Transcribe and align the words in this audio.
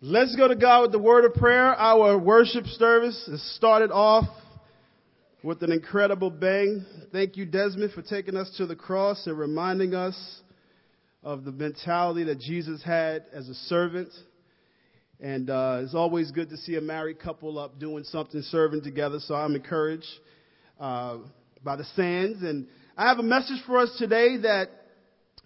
Let's 0.00 0.36
go 0.36 0.46
to 0.46 0.54
God 0.54 0.82
with 0.82 0.92
the 0.92 1.00
word 1.00 1.24
of 1.24 1.34
prayer. 1.34 1.74
Our 1.74 2.16
worship 2.16 2.66
service 2.66 3.20
has 3.28 3.42
started 3.56 3.90
off 3.90 4.28
with 5.42 5.60
an 5.64 5.72
incredible 5.72 6.30
bang. 6.30 6.86
Thank 7.10 7.36
you, 7.36 7.44
Desmond, 7.44 7.92
for 7.94 8.02
taking 8.02 8.36
us 8.36 8.48
to 8.58 8.66
the 8.66 8.76
cross 8.76 9.26
and 9.26 9.36
reminding 9.36 9.96
us 9.96 10.16
of 11.24 11.44
the 11.44 11.50
mentality 11.50 12.22
that 12.22 12.38
Jesus 12.38 12.80
had 12.80 13.24
as 13.32 13.48
a 13.48 13.54
servant. 13.54 14.10
And 15.18 15.50
uh, 15.50 15.80
it's 15.82 15.96
always 15.96 16.30
good 16.30 16.50
to 16.50 16.56
see 16.58 16.76
a 16.76 16.80
married 16.80 17.18
couple 17.18 17.58
up 17.58 17.80
doing 17.80 18.04
something, 18.04 18.40
serving 18.42 18.82
together. 18.82 19.18
So 19.18 19.34
I'm 19.34 19.56
encouraged 19.56 20.06
uh, 20.78 21.16
by 21.64 21.74
the 21.74 21.84
sands. 21.96 22.44
And 22.44 22.68
I 22.96 23.08
have 23.08 23.18
a 23.18 23.24
message 23.24 23.60
for 23.66 23.78
us 23.78 23.92
today 23.98 24.36
that 24.42 24.70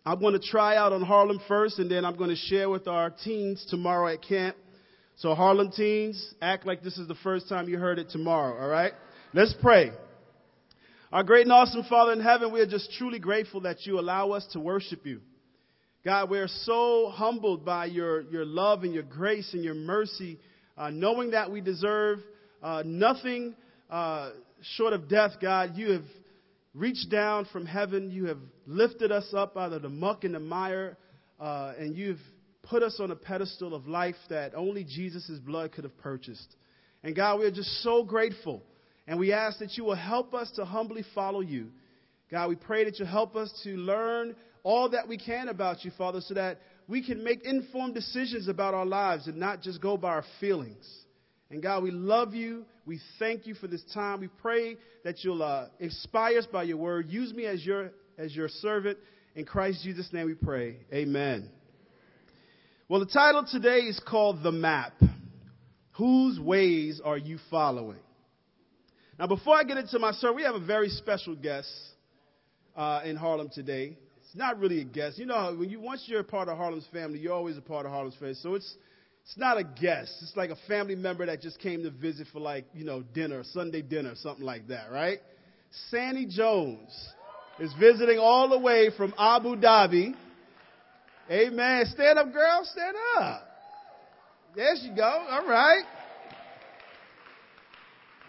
I'm 0.05 0.19
going 0.19 0.32
to 0.32 0.41
try 0.41 0.77
out 0.77 0.93
on 0.93 1.03
Harlem 1.03 1.41
first, 1.46 1.79
and 1.79 1.89
then 1.89 2.05
I'm 2.05 2.16
going 2.16 2.30
to 2.30 2.37
share 2.37 2.68
with 2.68 2.89
our 2.89 3.11
teens 3.11 3.64
tomorrow 3.71 4.12
at 4.12 4.21
camp. 4.23 4.57
So, 5.17 5.32
Harlem 5.35 5.71
teens, 5.71 6.35
act 6.43 6.67
like 6.67 6.82
this 6.82 6.99
is 6.99 7.07
the 7.07 7.14
first 7.17 7.49
time 7.49 7.68
you 7.68 7.79
heard 7.79 8.00
it 8.00 8.11
tomorrow, 8.11 8.61
all 8.61 8.68
right? 8.68 8.93
Let's 9.32 9.54
pray. 9.63 9.93
Our 11.13 11.22
great 11.22 11.43
and 11.43 11.53
awesome 11.53 11.85
Father 11.85 12.13
in 12.13 12.21
heaven, 12.21 12.53
we 12.53 12.61
are 12.61 12.67
just 12.67 12.91
truly 12.99 13.21
grateful 13.21 13.61
that 13.61 13.86
you 13.86 14.00
allow 14.00 14.32
us 14.32 14.44
to 14.54 14.61
worship 14.61 15.07
you. 15.07 15.21
God, 16.05 16.30
we're 16.30 16.49
so 16.49 17.11
humbled 17.14 17.64
by 17.64 17.86
your, 17.86 18.22
your 18.22 18.44
love 18.44 18.82
and 18.82 18.93
your 18.93 19.05
grace 19.05 19.55
and 19.55 19.63
your 19.63 19.75
mercy, 19.75 20.41
uh, 20.77 20.91
knowing 20.91 21.30
that 21.30 21.53
we 21.53 21.61
deserve 21.61 22.19
uh, 22.61 22.82
nothing 22.85 23.55
uh, 23.89 24.30
short 24.77 24.94
of 24.94 25.08
death, 25.08 25.32
God. 25.41 25.77
You 25.77 25.93
have 25.93 26.05
reached 26.75 27.11
down 27.11 27.46
from 27.53 27.67
heaven. 27.67 28.11
You 28.11 28.26
have 28.26 28.39
lifted 28.67 29.13
us 29.13 29.32
up 29.35 29.57
out 29.57 29.72
of 29.72 29.82
the 29.82 29.89
muck 29.89 30.25
and 30.25 30.35
the 30.35 30.40
mire, 30.40 30.96
uh, 31.40 31.75
and 31.79 31.96
you've 31.96 32.20
put 32.62 32.83
us 32.83 32.98
on 33.00 33.11
a 33.11 33.17
pedestal 33.17 33.75
of 33.75 33.86
life 33.86 34.17
that 34.28 34.55
only 34.55 34.84
Jesus' 34.84 35.39
blood 35.44 35.72
could 35.72 35.84
have 35.84 35.97
purchased. 35.98 36.56
And 37.03 37.14
God, 37.14 37.41
we 37.41 37.47
are 37.47 37.50
just 37.50 37.82
so 37.82 38.05
grateful. 38.05 38.62
And 39.06 39.19
we 39.19 39.32
ask 39.32 39.58
that 39.58 39.77
you 39.77 39.84
will 39.84 39.97
help 39.97 40.32
us 40.32 40.50
to 40.52 40.64
humbly 40.64 41.05
follow 41.14 41.41
you. 41.41 41.69
God, 42.30 42.48
we 42.48 42.55
pray 42.55 42.84
that 42.84 42.98
you 42.98 43.04
help 43.04 43.34
us 43.36 43.52
to 43.64 43.70
learn 43.70 44.36
all 44.62 44.91
that 44.91 45.08
we 45.08 45.19
can 45.19 45.48
about 45.48 45.84
you, 45.84 45.91
Father, 45.98 46.20
so 46.20 46.34
that 46.34 46.60
we 46.88 47.04
can 47.04 47.22
make 47.25 47.44
informed 47.44 47.94
decisions 47.94 48.48
about 48.48 48.75
our 48.75 48.86
lives 48.86 49.27
and 49.27 49.36
not 49.36 49.60
just 49.60 49.80
go 49.80 49.97
by 49.97 50.10
our 50.10 50.25
feelings. 50.41 50.88
And 51.50 51.62
God, 51.62 51.82
we 51.82 51.91
love 51.91 52.32
you. 52.32 52.64
We 52.84 53.00
thank 53.19 53.47
you 53.47 53.55
for 53.55 53.69
this 53.69 53.83
time. 53.94 54.20
We 54.20 54.28
pray 54.28 54.77
that 55.05 55.22
you'll 55.22 55.42
uh, 55.42 55.66
inspire 55.78 56.38
us 56.38 56.47
by 56.47 56.64
your 56.64 56.78
word. 56.78 57.08
Use 57.08 57.33
me 57.33 57.47
as 57.47 57.64
your, 57.64 57.91
as 58.19 58.34
your 58.34 58.48
servant. 58.48 58.98
In 59.36 59.44
Christ 59.44 59.83
Jesus' 59.84 60.12
name 60.12 60.27
we 60.27 60.34
pray. 60.34 60.78
Amen. 60.92 61.48
Well, 62.88 63.00
the 63.00 63.06
title 63.06 63.47
today 63.48 63.80
is 63.80 64.00
called 64.06 64.42
The 64.42 64.53
Map. 64.53 64.94
Whose 65.92 66.41
ways 66.41 67.00
are 67.05 67.16
you 67.16 67.38
following? 67.50 68.00
Now, 69.19 69.28
before 69.28 69.56
I 69.56 69.62
get 69.62 69.77
into 69.77 69.98
my 69.98 70.12
sermon, 70.12 70.36
we 70.36 70.42
have 70.42 70.56
a 70.56 70.66
very 70.66 70.88
special 70.88 71.36
guest 71.36 71.70
uh, 72.75 73.03
in 73.05 73.14
Harlem 73.14 73.50
today. 73.55 73.97
It's 74.25 74.34
not 74.34 74.58
really 74.58 74.80
a 74.80 74.84
guest. 74.84 75.19
You 75.19 75.27
know, 75.27 75.55
when 75.56 75.70
you 75.70 75.80
once 75.80 76.05
you're 76.06 76.20
a 76.20 76.25
part 76.25 76.48
of 76.48 76.56
Harlem's 76.56 76.86
family, 76.92 77.19
you're 77.20 77.34
always 77.34 77.56
a 77.56 77.62
part 77.62 77.86
of 77.86 77.92
Harlem's 77.92 78.16
family. 78.16 78.34
So 78.34 78.55
it's 78.55 78.77
it's 79.25 79.37
not 79.37 79.59
a 79.59 79.65
guest. 79.65 80.12
It's 80.23 80.37
like 80.37 80.51
a 80.51 80.56
family 80.69 80.95
member 80.95 81.27
that 81.27 81.41
just 81.41 81.59
came 81.61 81.83
to 81.84 81.91
visit 81.91 82.27
for 82.33 82.41
like, 82.41 82.67
you 82.75 82.84
know, 82.84 83.03
dinner, 83.03 83.42
Sunday 83.53 83.83
dinner, 83.83 84.15
something 84.17 84.45
like 84.45 84.69
that, 84.69 84.91
right? 84.91 85.19
Sandy 85.91 86.27
Jones 86.27 86.91
is 87.59 87.73
visiting 87.78 88.19
all 88.19 88.48
the 88.48 88.59
way 88.59 88.91
from 88.97 89.15
Abu 89.19 89.56
Dhabi. 89.56 90.15
Amen. 91.31 91.87
Stand 91.87 92.19
up, 92.19 92.33
girl. 92.33 92.69
Stand 92.70 92.97
up. 93.19 93.48
There 94.55 94.75
she 94.83 94.91
go. 94.95 95.03
All 95.03 95.47
right. 95.47 95.84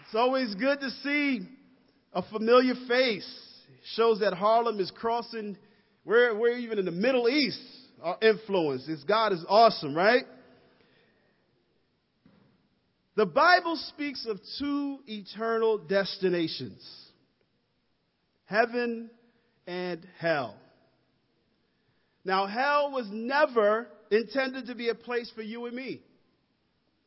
It's 0.06 0.14
always 0.14 0.54
good 0.54 0.80
to 0.80 0.90
see 0.90 1.40
a 2.12 2.22
familiar 2.22 2.74
face. 2.88 3.28
shows 3.94 4.20
that 4.20 4.32
Harlem 4.32 4.78
is 4.80 4.90
crossing. 4.90 5.58
We're, 6.04 6.38
we're 6.38 6.56
even 6.56 6.78
in 6.78 6.84
the 6.84 6.92
Middle 6.92 7.28
East. 7.28 7.60
Our 8.02 8.18
influence. 8.22 8.84
It's 8.86 9.02
God 9.04 9.32
is 9.32 9.44
awesome, 9.48 9.94
right? 9.94 10.24
The 13.16 13.26
Bible 13.26 13.76
speaks 13.76 14.26
of 14.26 14.40
two 14.58 14.98
eternal 15.06 15.78
destinations 15.78 16.82
heaven 18.46 19.10
and 19.66 20.06
hell. 20.18 20.56
Now, 22.24 22.46
hell 22.46 22.90
was 22.92 23.06
never 23.10 23.86
intended 24.10 24.66
to 24.66 24.74
be 24.74 24.88
a 24.88 24.94
place 24.94 25.30
for 25.34 25.42
you 25.42 25.66
and 25.66 25.74
me. 25.74 26.02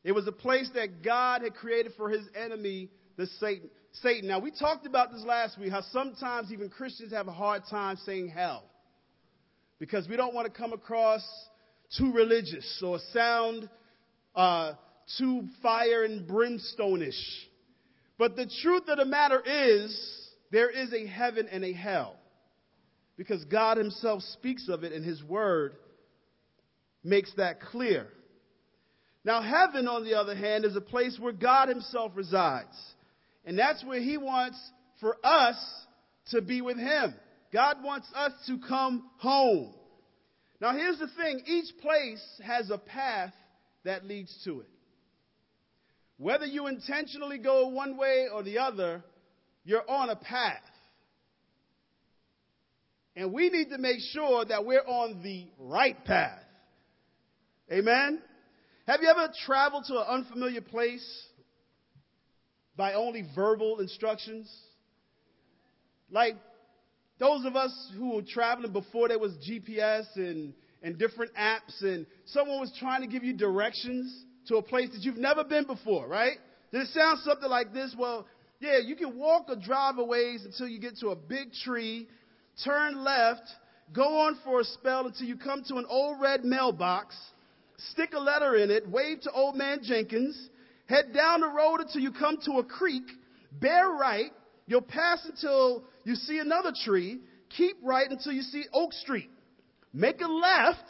It 0.04 0.12
was 0.12 0.26
a 0.26 0.32
place 0.32 0.70
that 0.74 1.02
God 1.02 1.42
had 1.42 1.54
created 1.54 1.92
for 1.96 2.08
his 2.08 2.22
enemy, 2.34 2.90
the 3.16 3.26
Satan. 3.38 3.70
Satan. 3.92 4.28
Now, 4.28 4.38
we 4.38 4.50
talked 4.50 4.86
about 4.86 5.12
this 5.12 5.24
last 5.24 5.58
week, 5.58 5.70
how 5.70 5.82
sometimes 5.92 6.52
even 6.52 6.68
Christians 6.68 7.12
have 7.12 7.26
a 7.26 7.32
hard 7.32 7.62
time 7.70 7.96
saying 8.04 8.28
hell 8.28 8.64
because 9.78 10.08
we 10.08 10.16
don't 10.16 10.34
want 10.34 10.52
to 10.52 10.56
come 10.56 10.72
across 10.72 11.22
too 11.96 12.12
religious 12.12 12.82
or 12.84 12.98
sound 13.12 13.68
uh, 14.34 14.72
too 15.16 15.44
fire 15.62 16.04
and 16.04 16.26
brimstone-ish. 16.26 17.48
But 18.18 18.36
the 18.36 18.50
truth 18.62 18.88
of 18.88 18.98
the 18.98 19.04
matter 19.04 19.40
is, 19.40 20.28
there 20.50 20.70
is 20.70 20.92
a 20.92 21.06
heaven 21.06 21.48
and 21.50 21.64
a 21.64 21.72
hell. 21.72 22.16
Because 23.16 23.44
God 23.44 23.78
Himself 23.78 24.22
speaks 24.22 24.68
of 24.68 24.84
it, 24.84 24.92
and 24.92 25.04
His 25.04 25.22
Word 25.22 25.74
makes 27.02 27.32
that 27.36 27.60
clear. 27.60 28.08
Now, 29.24 29.42
heaven, 29.42 29.88
on 29.88 30.04
the 30.04 30.14
other 30.14 30.34
hand, 30.34 30.64
is 30.64 30.76
a 30.76 30.80
place 30.80 31.18
where 31.20 31.32
God 31.32 31.68
Himself 31.68 32.12
resides. 32.14 32.76
And 33.44 33.58
that's 33.58 33.84
where 33.84 34.00
He 34.00 34.16
wants 34.16 34.58
for 35.00 35.16
us 35.24 35.56
to 36.30 36.42
be 36.42 36.60
with 36.60 36.76
Him. 36.76 37.14
God 37.52 37.78
wants 37.82 38.06
us 38.14 38.32
to 38.46 38.58
come 38.68 39.08
home. 39.18 39.74
Now, 40.60 40.72
here's 40.72 40.98
the 40.98 41.08
thing 41.16 41.42
each 41.46 41.76
place 41.80 42.22
has 42.44 42.70
a 42.70 42.78
path 42.78 43.32
that 43.84 44.04
leads 44.04 44.36
to 44.44 44.60
it. 44.60 44.68
Whether 46.18 46.46
you 46.46 46.66
intentionally 46.66 47.38
go 47.38 47.68
one 47.68 47.96
way 47.96 48.26
or 48.32 48.42
the 48.42 48.58
other, 48.58 49.04
you're 49.64 49.88
on 49.88 50.10
a 50.10 50.16
path. 50.16 50.62
And 53.14 53.32
we 53.32 53.50
need 53.50 53.70
to 53.70 53.78
make 53.78 54.00
sure 54.12 54.44
that 54.44 54.64
we're 54.64 54.86
on 54.86 55.22
the 55.22 55.46
right 55.58 56.04
path. 56.04 56.42
Amen? 57.72 58.20
Have 58.86 59.00
you 59.02 59.08
ever 59.08 59.32
traveled 59.46 59.84
to 59.88 59.94
an 59.94 60.06
unfamiliar 60.08 60.60
place 60.60 61.06
by 62.76 62.94
only 62.94 63.24
verbal 63.34 63.78
instructions? 63.78 64.52
Like 66.10 66.34
those 67.18 67.44
of 67.44 67.54
us 67.54 67.92
who 67.96 68.14
were 68.16 68.22
traveling 68.22 68.72
before 68.72 69.08
there 69.08 69.18
was 69.18 69.34
GPS 69.48 70.06
and, 70.16 70.54
and 70.82 70.98
different 70.98 71.34
apps, 71.34 71.82
and 71.82 72.06
someone 72.26 72.60
was 72.60 72.72
trying 72.78 73.02
to 73.02 73.08
give 73.08 73.22
you 73.22 73.34
directions 73.34 74.24
to 74.48 74.56
a 74.56 74.62
place 74.62 74.90
that 74.92 75.02
you've 75.02 75.16
never 75.16 75.44
been 75.44 75.64
before, 75.64 76.06
right? 76.06 76.38
Did 76.72 76.82
it 76.82 76.88
sound 76.88 77.20
something 77.20 77.48
like 77.48 77.72
this? 77.72 77.94
Well, 77.98 78.26
yeah, 78.60 78.78
you 78.84 78.96
can 78.96 79.16
walk 79.16 79.46
or 79.48 79.56
drive 79.56 79.98
a 79.98 80.04
ways 80.04 80.44
until 80.44 80.66
you 80.66 80.80
get 80.80 80.98
to 80.98 81.08
a 81.08 81.16
big 81.16 81.52
tree, 81.64 82.08
turn 82.64 83.04
left, 83.04 83.42
go 83.92 84.20
on 84.20 84.38
for 84.44 84.60
a 84.60 84.64
spell 84.64 85.06
until 85.06 85.26
you 85.26 85.36
come 85.36 85.62
to 85.68 85.76
an 85.76 85.86
old 85.88 86.20
red 86.20 86.44
mailbox, 86.44 87.16
stick 87.90 88.10
a 88.14 88.18
letter 88.18 88.56
in 88.56 88.70
it, 88.70 88.88
wave 88.88 89.20
to 89.22 89.30
old 89.30 89.54
man 89.54 89.80
Jenkins, 89.82 90.48
head 90.86 91.12
down 91.14 91.40
the 91.40 91.48
road 91.48 91.80
until 91.80 92.00
you 92.00 92.12
come 92.12 92.38
to 92.44 92.52
a 92.54 92.64
creek, 92.64 93.04
bear 93.60 93.88
right, 93.88 94.32
you'll 94.66 94.82
pass 94.82 95.24
until 95.24 95.84
you 96.04 96.14
see 96.14 96.38
another 96.38 96.72
tree, 96.84 97.20
keep 97.56 97.76
right 97.82 98.10
until 98.10 98.32
you 98.32 98.42
see 98.42 98.64
Oak 98.72 98.92
Street. 98.92 99.30
Make 99.92 100.20
a 100.20 100.26
left, 100.26 100.84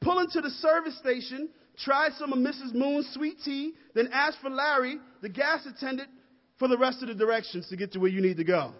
pull 0.00 0.20
into 0.20 0.40
the 0.40 0.50
service 0.50 0.98
station, 0.98 1.48
Try 1.78 2.08
some 2.18 2.32
of 2.32 2.38
Mrs. 2.38 2.74
Moon's 2.74 3.12
sweet 3.12 3.36
tea, 3.44 3.74
then 3.94 4.08
ask 4.12 4.40
for 4.40 4.50
Larry, 4.50 4.98
the 5.20 5.28
gas 5.28 5.66
attendant, 5.66 6.08
for 6.58 6.68
the 6.68 6.78
rest 6.78 7.02
of 7.02 7.08
the 7.08 7.14
directions 7.14 7.68
to 7.68 7.76
get 7.76 7.92
to 7.92 8.00
where 8.00 8.10
you 8.10 8.22
need 8.22 8.38
to 8.38 8.44
go. 8.44 8.72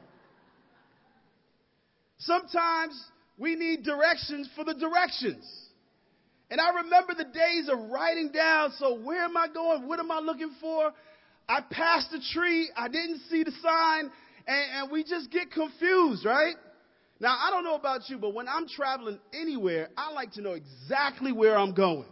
Sometimes 2.19 2.99
we 3.37 3.55
need 3.55 3.83
directions 3.83 4.49
for 4.57 4.65
the 4.65 4.73
directions. 4.73 5.45
And 6.51 6.61
I 6.61 6.71
remember 6.83 7.15
the 7.15 7.25
days 7.25 7.69
of 7.69 7.91
writing 7.91 8.31
down, 8.33 8.73
so 8.79 8.99
where 8.99 9.25
am 9.25 9.37
I 9.37 9.49
going? 9.53 9.87
What 9.87 9.99
am 9.99 10.11
I 10.11 10.21
looking 10.21 10.53
for? 10.61 10.93
I 11.49 11.61
passed 11.71 12.11
the 12.11 12.21
tree, 12.33 12.71
I 12.77 12.89
didn't 12.89 13.21
see 13.31 13.45
the 13.45 13.53
sign, 13.63 14.11
and, 14.47 14.65
and 14.75 14.91
we 14.91 15.05
just 15.05 15.31
get 15.31 15.53
confused, 15.53 16.25
right? 16.25 16.55
Now, 17.21 17.37
I 17.39 17.51
don't 17.51 17.65
know 17.65 17.77
about 17.77 18.09
you, 18.09 18.19
but 18.19 18.35
when 18.35 18.49
I'm 18.49 18.67
traveling 18.69 19.19
anywhere, 19.33 19.89
I 19.97 20.13
like 20.13 20.33
to 20.33 20.41
know 20.41 20.53
exactly 20.53 21.33
where 21.33 21.57
I'm 21.59 21.73
going. 21.73 22.07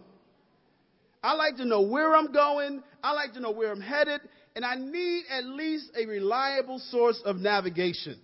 I 1.24 1.32
like 1.32 1.56
to 1.56 1.64
know 1.64 1.80
where 1.80 2.14
I'm 2.14 2.32
going. 2.32 2.82
I 3.02 3.12
like 3.12 3.32
to 3.32 3.40
know 3.40 3.50
where 3.50 3.72
I'm 3.72 3.80
headed. 3.80 4.20
And 4.54 4.64
I 4.64 4.74
need 4.74 5.24
at 5.30 5.44
least 5.44 5.90
a 5.98 6.04
reliable 6.04 6.78
source 6.78 7.20
of 7.24 7.36
navigation. 7.36 8.20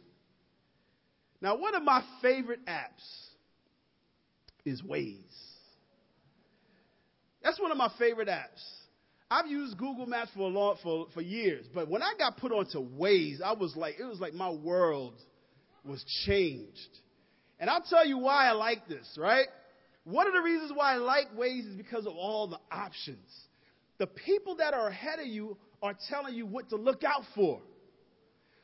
Now, 1.40 1.56
one 1.56 1.74
of 1.74 1.82
my 1.82 2.04
favorite 2.20 2.64
apps 2.66 3.30
is 4.66 4.82
Waze. 4.82 5.16
That's 7.42 7.58
one 7.58 7.70
of 7.70 7.78
my 7.78 7.90
favorite 7.98 8.28
apps. 8.28 8.62
I've 9.30 9.46
used 9.46 9.78
Google 9.78 10.04
Maps 10.04 10.30
for 10.34 10.40
a 10.40 10.46
long, 10.48 10.76
for, 10.82 11.06
for 11.14 11.22
years, 11.22 11.64
but 11.72 11.88
when 11.88 12.02
I 12.02 12.12
got 12.18 12.36
put 12.36 12.52
onto 12.52 12.80
Waze, 12.80 13.40
I 13.40 13.54
was 13.54 13.76
like, 13.76 13.94
it 13.98 14.04
was 14.04 14.20
like 14.20 14.34
my 14.34 14.50
world 14.50 15.14
was 15.84 16.04
changed. 16.26 16.98
And 17.58 17.70
I'll 17.70 17.82
tell 17.82 18.06
you 18.06 18.18
why 18.18 18.48
I 18.48 18.52
like 18.52 18.88
this, 18.88 19.16
right? 19.18 19.46
One 20.04 20.26
of 20.26 20.32
the 20.32 20.40
reasons 20.40 20.72
why 20.74 20.94
I 20.94 20.96
like 20.96 21.34
Waze 21.36 21.68
is 21.68 21.76
because 21.76 22.06
of 22.06 22.14
all 22.14 22.48
the 22.48 22.58
options. 22.70 23.28
The 23.98 24.06
people 24.06 24.56
that 24.56 24.72
are 24.72 24.88
ahead 24.88 25.18
of 25.18 25.26
you 25.26 25.56
are 25.82 25.94
telling 26.08 26.34
you 26.34 26.46
what 26.46 26.70
to 26.70 26.76
look 26.76 27.04
out 27.04 27.22
for. 27.34 27.60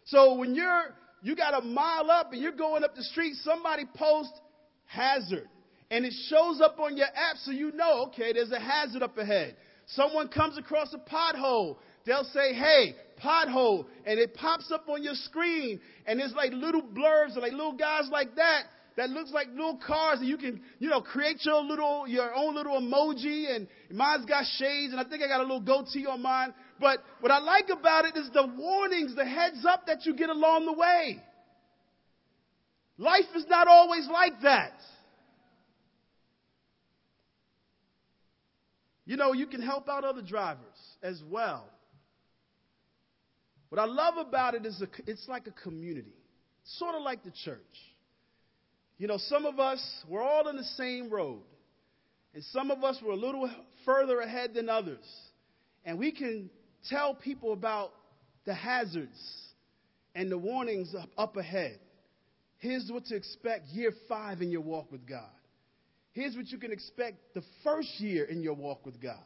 So 0.05 0.35
when 0.35 0.55
you're 0.55 0.95
you 1.23 1.35
got 1.35 1.61
a 1.61 1.65
mile 1.65 2.11
up 2.11 2.33
and 2.33 2.41
you're 2.41 2.53
going 2.53 2.85
up 2.85 2.95
the 2.95 3.03
street, 3.03 3.35
somebody 3.43 3.85
posts 3.97 4.39
hazard. 4.85 5.49
And 5.91 6.05
it 6.05 6.15
shows 6.29 6.61
up 6.61 6.79
on 6.79 6.97
your 6.97 7.07
app 7.07 7.37
so 7.39 7.51
you 7.51 7.73
know, 7.73 8.07
okay, 8.09 8.33
there's 8.33 8.51
a 8.51 8.61
hazard 8.61 9.03
up 9.03 9.17
ahead. 9.19 9.57
Someone 9.87 10.29
comes 10.29 10.59
across 10.59 10.95
a 10.95 10.99
pothole. 10.99 11.77
They'll 12.05 12.25
say, 12.25 12.55
hey, 12.55 12.95
pothole. 13.23 13.87
And 14.05 14.19
it 14.19 14.35
pops 14.35 14.71
up 14.73 14.89
on 14.89 15.03
your 15.03 15.15
screen. 15.15 15.81
And 16.07 16.21
it's 16.21 16.35
like 16.35 16.53
little 16.53 16.83
blurbs, 16.83 17.37
like 17.37 17.53
little 17.53 17.77
guys 17.77 18.09
like 18.11 18.35
that 18.37 18.65
that 18.97 19.11
looks 19.11 19.31
like 19.31 19.49
little 19.49 19.79
cars 19.87 20.21
and 20.21 20.29
you 20.29 20.39
can, 20.39 20.61
you 20.79 20.89
know, 20.89 21.03
create 21.03 21.45
your 21.45 21.63
little, 21.63 22.09
your 22.09 22.35
own 22.35 22.55
little 22.55 22.81
emoji 22.81 23.55
and 23.55 23.69
mine's 23.91 24.25
got 24.25 24.45
shades 24.57 24.93
and 24.93 25.01
I 25.01 25.05
think 25.05 25.23
I 25.23 25.29
got 25.29 25.41
a 25.41 25.43
little 25.43 25.61
goatee 25.61 26.07
on 26.07 26.23
mine. 26.23 26.55
But 26.81 27.01
what 27.21 27.31
I 27.31 27.39
like 27.39 27.69
about 27.71 28.07
it 28.07 28.17
is 28.17 28.31
the 28.33 28.47
warnings, 28.57 29.15
the 29.15 29.27
heads 29.27 29.67
up 29.69 29.87
that 29.87 30.07
you 30.07 30.15
get 30.15 30.31
along 30.31 30.65
the 30.65 30.73
way. 30.73 31.23
Life 32.97 33.27
is 33.35 33.45
not 33.49 33.69
always 33.69 34.09
like 34.11 34.41
that. 34.43 34.73
You 39.05 39.17
know, 39.17 39.35
you 39.35 39.47
can 39.47 39.61
help 39.61 39.89
out 39.91 40.05
other 40.05 40.23
drivers 40.23 40.65
as 41.03 41.23
well. 41.31 41.69
What 43.69 43.79
I 43.79 43.85
love 43.85 44.17
about 44.17 44.55
it 44.55 44.65
is 44.65 44.81
a, 44.81 44.89
it's 45.07 45.29
like 45.29 45.47
a 45.47 45.51
community, 45.51 46.15
sort 46.65 46.95
of 46.95 47.03
like 47.03 47.23
the 47.23 47.33
church. 47.45 47.61
You 48.99 49.07
know, 49.07 49.19
some 49.19 49.45
of 49.45 49.61
us, 49.61 49.83
we're 50.09 50.23
all 50.23 50.49
on 50.49 50.57
the 50.57 50.65
same 50.65 51.11
road. 51.11 51.43
And 52.35 52.43
some 52.45 52.71
of 52.71 52.85
us 52.85 52.99
were 53.03 53.13
a 53.13 53.17
little 53.17 53.51
further 53.85 54.21
ahead 54.21 54.55
than 54.55 54.69
others. 54.69 55.05
And 55.85 55.99
we 55.99 56.13
can 56.13 56.51
tell 56.89 57.15
people 57.15 57.53
about 57.53 57.93
the 58.45 58.55
hazards 58.55 59.19
and 60.15 60.31
the 60.31 60.39
warnings 60.39 60.95
up, 60.95 61.09
up 61.17 61.37
ahead. 61.37 61.79
Here's 62.59 62.91
what 62.91 63.05
to 63.07 63.17
expect 63.17 63.69
year 63.69 63.93
five 64.09 64.41
in 64.41 64.51
your 64.51 64.63
walk 64.63 64.91
with 64.91 65.07
God. 65.07 65.29
Here's 66.13 66.35
what 66.35 66.47
you 66.47 66.59
can 66.59 66.73
expect 66.73 67.17
the 67.35 67.43
first 67.63 68.01
year 68.01 68.25
in 68.25 68.43
your 68.43 68.55
walk 68.55 68.87
with 68.87 69.01
God. 69.01 69.23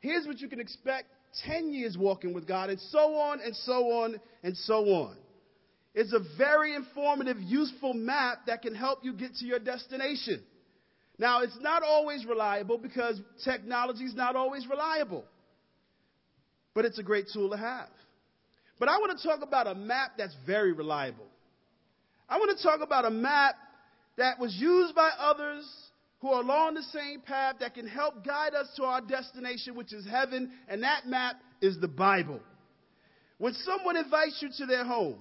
Here's 0.00 0.26
what 0.26 0.40
you 0.40 0.48
can 0.48 0.60
expect 0.60 1.08
10 1.46 1.72
years 1.72 1.96
walking 1.98 2.34
with 2.34 2.46
God, 2.46 2.70
and 2.70 2.80
so 2.80 3.16
on 3.16 3.40
and 3.40 3.56
so 3.56 3.90
on 3.92 4.20
and 4.42 4.56
so 4.56 4.74
on. 4.74 5.16
It's 5.94 6.12
a 6.12 6.20
very 6.38 6.74
informative, 6.74 7.38
useful 7.40 7.94
map 7.94 8.46
that 8.46 8.62
can 8.62 8.74
help 8.74 9.04
you 9.04 9.12
get 9.12 9.34
to 9.36 9.44
your 9.44 9.58
destination. 9.58 10.42
Now, 11.18 11.42
it's 11.42 11.58
not 11.60 11.82
always 11.82 12.24
reliable 12.24 12.78
because 12.78 13.20
technology 13.44 14.04
is 14.04 14.14
not 14.14 14.36
always 14.36 14.66
reliable, 14.66 15.24
but 16.74 16.84
it's 16.84 16.98
a 16.98 17.02
great 17.02 17.26
tool 17.32 17.50
to 17.50 17.56
have. 17.56 17.88
But 18.78 18.88
I 18.88 18.98
want 18.98 19.18
to 19.18 19.28
talk 19.28 19.42
about 19.42 19.66
a 19.66 19.74
map 19.74 20.12
that's 20.16 20.34
very 20.46 20.72
reliable. 20.72 21.26
I 22.28 22.38
want 22.38 22.56
to 22.56 22.62
talk 22.62 22.80
about 22.80 23.04
a 23.04 23.10
map 23.10 23.56
that 24.16 24.38
was 24.38 24.54
used 24.56 24.94
by 24.94 25.10
others 25.18 25.68
who 26.20 26.28
are 26.28 26.42
along 26.42 26.74
the 26.74 26.82
same 26.84 27.20
path 27.20 27.56
that 27.60 27.74
can 27.74 27.86
help 27.86 28.24
guide 28.24 28.54
us 28.54 28.68
to 28.76 28.84
our 28.84 29.00
destination, 29.00 29.74
which 29.74 29.92
is 29.92 30.06
heaven, 30.06 30.52
and 30.68 30.82
that 30.82 31.06
map 31.06 31.36
is 31.60 31.78
the 31.80 31.88
Bible. 31.88 32.40
When 33.38 33.54
someone 33.54 33.96
invites 33.96 34.38
you 34.40 34.50
to 34.58 34.66
their 34.66 34.84
home, 34.84 35.18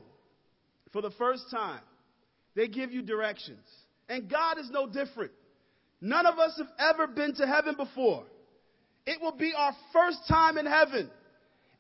for 0.91 1.01
the 1.01 1.11
first 1.11 1.43
time. 1.51 1.81
They 2.55 2.67
give 2.67 2.91
you 2.91 3.01
directions. 3.01 3.65
And 4.07 4.29
God 4.29 4.57
is 4.57 4.69
no 4.71 4.87
different. 4.87 5.31
None 6.01 6.25
of 6.25 6.39
us 6.39 6.57
have 6.57 6.93
ever 6.93 7.07
been 7.07 7.35
to 7.35 7.45
heaven 7.45 7.75
before. 7.75 8.23
It 9.05 9.21
will 9.21 9.35
be 9.35 9.53
our 9.55 9.73
first 9.93 10.19
time 10.27 10.57
in 10.57 10.65
heaven. 10.65 11.09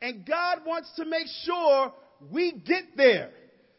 And 0.01 0.25
God 0.25 0.59
wants 0.65 0.91
to 0.97 1.05
make 1.05 1.27
sure 1.43 1.93
we 2.31 2.51
get 2.51 2.83
there. 2.95 3.31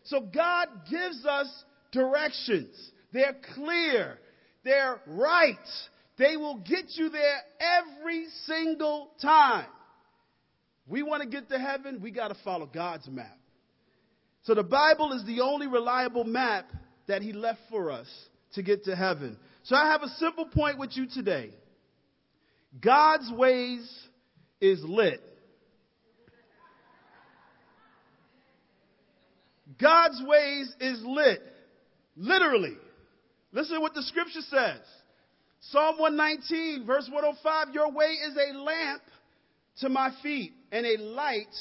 So 0.04 0.20
God 0.20 0.68
gives 0.90 1.24
us 1.24 1.48
directions. 1.92 2.74
They're 3.12 3.36
clear. 3.54 4.18
They're 4.64 5.00
right. 5.06 5.56
They 6.18 6.36
will 6.36 6.58
get 6.58 6.84
you 6.94 7.08
there 7.08 7.40
every 7.60 8.26
single 8.46 9.10
time. 9.22 9.66
We 10.86 11.02
want 11.02 11.22
to 11.22 11.28
get 11.28 11.48
to 11.50 11.58
heaven, 11.58 12.00
we 12.02 12.10
got 12.10 12.28
to 12.28 12.36
follow 12.44 12.66
God's 12.66 13.08
map. 13.08 13.39
So 14.42 14.54
the 14.54 14.62
Bible 14.62 15.12
is 15.12 15.24
the 15.24 15.40
only 15.40 15.66
reliable 15.66 16.24
map 16.24 16.66
that 17.06 17.22
He 17.22 17.32
left 17.32 17.60
for 17.68 17.90
us 17.90 18.08
to 18.54 18.62
get 18.62 18.84
to 18.84 18.96
heaven. 18.96 19.36
So 19.64 19.76
I 19.76 19.92
have 19.92 20.02
a 20.02 20.08
simple 20.08 20.46
point 20.46 20.78
with 20.78 20.96
you 20.96 21.06
today. 21.06 21.50
God's 22.80 23.30
ways 23.32 23.88
is 24.60 24.82
lit. 24.84 25.20
God's 29.80 30.22
ways 30.26 30.74
is 30.80 31.02
lit. 31.04 31.42
Literally. 32.16 32.76
Listen 33.52 33.76
to 33.76 33.80
what 33.80 33.94
the 33.94 34.02
scripture 34.02 34.42
says. 34.42 34.80
Psalm 35.60 35.98
119, 35.98 36.86
verse 36.86 37.08
105 37.10 37.74
Your 37.74 37.90
way 37.90 38.06
is 38.06 38.36
a 38.36 38.56
lamp 38.58 39.02
to 39.80 39.88
my 39.88 40.10
feet 40.22 40.52
and 40.72 40.86
a 40.86 41.02
light 41.02 41.54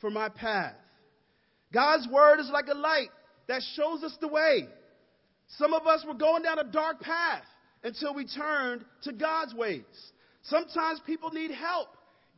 for 0.00 0.10
my 0.10 0.28
path. 0.28 0.74
God's 1.72 2.08
word 2.08 2.40
is 2.40 2.50
like 2.52 2.66
a 2.68 2.76
light 2.76 3.08
that 3.48 3.62
shows 3.74 4.02
us 4.02 4.16
the 4.20 4.28
way. 4.28 4.66
Some 5.58 5.72
of 5.72 5.86
us 5.86 6.04
were 6.06 6.14
going 6.14 6.42
down 6.42 6.58
a 6.58 6.64
dark 6.64 7.00
path 7.00 7.44
until 7.82 8.14
we 8.14 8.26
turned 8.26 8.84
to 9.02 9.12
God's 9.12 9.54
ways. 9.54 9.84
Sometimes 10.42 11.00
people 11.06 11.30
need 11.30 11.50
help 11.50 11.88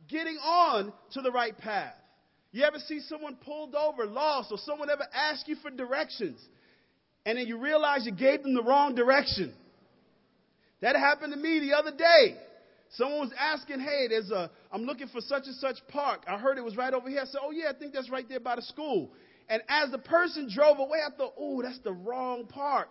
getting 0.09 0.37
on 0.37 0.91
to 1.13 1.21
the 1.21 1.31
right 1.31 1.57
path. 1.57 1.93
You 2.51 2.63
ever 2.63 2.77
see 2.87 2.99
someone 3.01 3.35
pulled 3.35 3.75
over, 3.75 4.05
lost, 4.05 4.51
or 4.51 4.57
someone 4.59 4.89
ever 4.89 5.07
ask 5.13 5.47
you 5.47 5.55
for 5.55 5.71
directions, 5.71 6.39
and 7.25 7.37
then 7.37 7.47
you 7.47 7.57
realize 7.57 8.05
you 8.05 8.11
gave 8.11 8.43
them 8.43 8.53
the 8.53 8.63
wrong 8.63 8.93
direction? 8.93 9.53
That 10.81 10.95
happened 10.95 11.33
to 11.33 11.39
me 11.39 11.59
the 11.59 11.73
other 11.75 11.91
day. 11.91 12.35
Someone 12.91 13.21
was 13.21 13.31
asking, 13.39 13.79
hey, 13.79 14.07
there's 14.09 14.29
a, 14.29 14.51
I'm 14.71 14.83
looking 14.83 15.07
for 15.07 15.21
such 15.21 15.43
and 15.45 15.55
such 15.55 15.77
park. 15.87 16.25
I 16.27 16.37
heard 16.37 16.57
it 16.59 16.63
was 16.63 16.77
right 16.77 16.93
over 16.93 17.09
here. 17.09 17.21
I 17.21 17.25
said, 17.25 17.41
oh 17.41 17.51
yeah, 17.51 17.69
I 17.69 17.73
think 17.73 17.93
that's 17.93 18.09
right 18.09 18.27
there 18.29 18.39
by 18.39 18.55
the 18.55 18.61
school. 18.61 19.09
And 19.49 19.61
as 19.67 19.91
the 19.91 19.97
person 19.97 20.49
drove 20.53 20.79
away, 20.79 20.99
I 21.05 21.15
thought, 21.15 21.33
oh, 21.37 21.61
that's 21.61 21.79
the 21.79 21.93
wrong 21.93 22.45
park. 22.47 22.89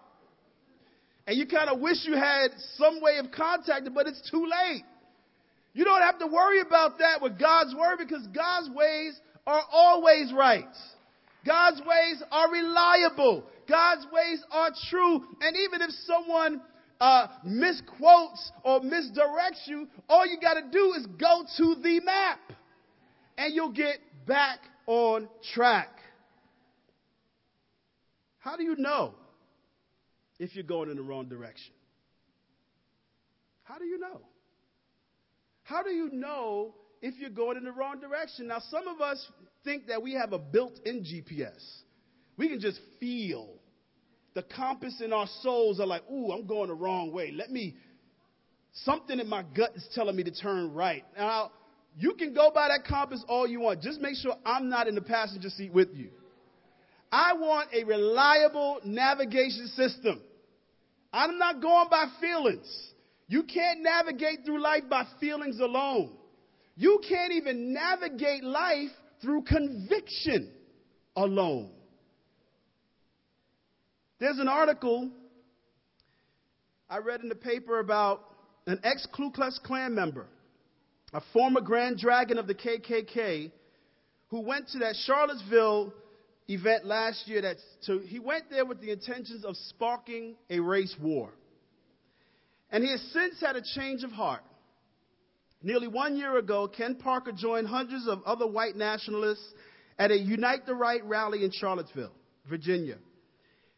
And 1.26 1.36
you 1.36 1.46
kind 1.46 1.70
of 1.70 1.80
wish 1.80 1.98
you 2.04 2.14
had 2.14 2.48
some 2.76 3.00
way 3.00 3.18
of 3.18 3.30
contacting, 3.30 3.94
but 3.94 4.06
it's 4.06 4.28
too 4.30 4.44
late. 4.44 4.82
You 5.72 5.84
don't 5.84 6.02
have 6.02 6.18
to 6.18 6.26
worry 6.26 6.60
about 6.60 6.98
that 6.98 7.22
with 7.22 7.38
God's 7.38 7.74
word 7.74 7.98
because 7.98 8.26
God's 8.28 8.68
ways 8.74 9.18
are 9.46 9.62
always 9.70 10.32
right. 10.32 10.64
God's 11.46 11.80
ways 11.80 12.22
are 12.30 12.50
reliable. 12.50 13.44
God's 13.68 14.06
ways 14.12 14.42
are 14.50 14.70
true. 14.90 15.24
And 15.40 15.56
even 15.56 15.80
if 15.80 15.90
someone 16.06 16.60
uh, 17.00 17.28
misquotes 17.44 18.52
or 18.64 18.80
misdirects 18.80 19.66
you, 19.66 19.88
all 20.08 20.26
you 20.26 20.38
got 20.40 20.54
to 20.54 20.70
do 20.70 20.92
is 20.96 21.06
go 21.18 21.44
to 21.56 21.74
the 21.82 22.00
map 22.04 22.38
and 23.38 23.54
you'll 23.54 23.72
get 23.72 23.98
back 24.26 24.58
on 24.86 25.28
track. 25.54 25.88
How 28.42 28.56
do 28.56 28.64
you 28.64 28.74
know 28.74 29.14
if 30.40 30.54
you're 30.56 30.64
going 30.64 30.90
in 30.90 30.96
the 30.96 31.02
wrong 31.02 31.28
direction? 31.28 31.72
How 33.62 33.78
do 33.78 33.84
you 33.84 34.00
know? 34.00 34.20
How 35.62 35.84
do 35.84 35.90
you 35.90 36.10
know 36.10 36.74
if 37.00 37.14
you're 37.18 37.30
going 37.30 37.56
in 37.56 37.64
the 37.64 37.70
wrong 37.70 38.00
direction? 38.00 38.48
Now, 38.48 38.58
some 38.68 38.88
of 38.88 39.00
us 39.00 39.24
think 39.62 39.86
that 39.86 40.02
we 40.02 40.14
have 40.14 40.32
a 40.32 40.40
built 40.40 40.80
in 40.84 41.04
GPS. 41.04 41.62
We 42.36 42.48
can 42.48 42.58
just 42.58 42.80
feel 42.98 43.48
the 44.34 44.42
compass 44.42 45.00
in 45.00 45.12
our 45.12 45.28
souls 45.42 45.78
are 45.78 45.86
like, 45.86 46.02
ooh, 46.10 46.32
I'm 46.32 46.44
going 46.44 46.66
the 46.66 46.74
wrong 46.74 47.12
way. 47.12 47.30
Let 47.30 47.52
me, 47.52 47.76
something 48.72 49.20
in 49.20 49.28
my 49.28 49.44
gut 49.54 49.70
is 49.76 49.86
telling 49.94 50.16
me 50.16 50.24
to 50.24 50.32
turn 50.32 50.74
right. 50.74 51.04
Now, 51.16 51.52
you 51.96 52.14
can 52.14 52.34
go 52.34 52.50
by 52.52 52.68
that 52.68 52.88
compass 52.88 53.24
all 53.28 53.46
you 53.46 53.60
want. 53.60 53.82
Just 53.82 54.00
make 54.00 54.16
sure 54.16 54.34
I'm 54.44 54.68
not 54.68 54.88
in 54.88 54.96
the 54.96 55.00
passenger 55.00 55.48
seat 55.48 55.72
with 55.72 55.90
you. 55.94 56.10
I 57.12 57.34
want 57.34 57.68
a 57.74 57.84
reliable 57.84 58.80
navigation 58.84 59.68
system. 59.76 60.22
I'm 61.12 61.38
not 61.38 61.60
going 61.60 61.88
by 61.90 62.06
feelings. 62.20 62.66
You 63.28 63.42
can't 63.42 63.82
navigate 63.82 64.46
through 64.46 64.62
life 64.62 64.84
by 64.88 65.04
feelings 65.20 65.60
alone. 65.60 66.12
You 66.74 67.02
can't 67.06 67.32
even 67.32 67.74
navigate 67.74 68.42
life 68.42 68.90
through 69.20 69.42
conviction 69.42 70.50
alone. 71.14 71.70
There's 74.18 74.38
an 74.38 74.48
article 74.48 75.10
I 76.88 76.98
read 76.98 77.20
in 77.20 77.28
the 77.28 77.34
paper 77.34 77.78
about 77.78 78.22
an 78.66 78.80
ex 78.84 79.06
Ku 79.14 79.30
Klux 79.30 79.60
Klan 79.62 79.94
member 79.94 80.26
a 81.12 81.20
former 81.32 81.60
Grand 81.60 81.98
Dragon 81.98 82.38
of 82.38 82.46
the 82.46 82.54
KKK, 82.54 83.50
who 84.28 84.40
went 84.40 84.68
to 84.68 84.78
that 84.78 84.96
Charlottesville 85.04 85.92
event 86.48 86.84
last 86.84 87.26
year. 87.28 87.42
That 87.42 87.56
so 87.80 87.98
he 87.98 88.18
went 88.18 88.50
there 88.50 88.64
with 88.64 88.80
the 88.80 88.90
intentions 88.90 89.44
of 89.44 89.56
sparking 89.68 90.36
a 90.50 90.60
race 90.60 90.94
war, 91.00 91.30
and 92.70 92.82
he 92.84 92.90
has 92.90 93.00
since 93.12 93.40
had 93.40 93.56
a 93.56 93.62
change 93.74 94.04
of 94.04 94.12
heart. 94.12 94.42
Nearly 95.62 95.86
one 95.86 96.16
year 96.16 96.38
ago, 96.38 96.66
Ken 96.66 96.96
Parker 96.96 97.32
joined 97.32 97.68
hundreds 97.68 98.08
of 98.08 98.22
other 98.24 98.46
white 98.46 98.74
nationalists 98.74 99.46
at 99.98 100.10
a 100.10 100.18
Unite 100.18 100.66
the 100.66 100.74
Right 100.74 101.04
rally 101.04 101.44
in 101.44 101.52
Charlottesville, 101.52 102.12
Virginia. 102.48 102.96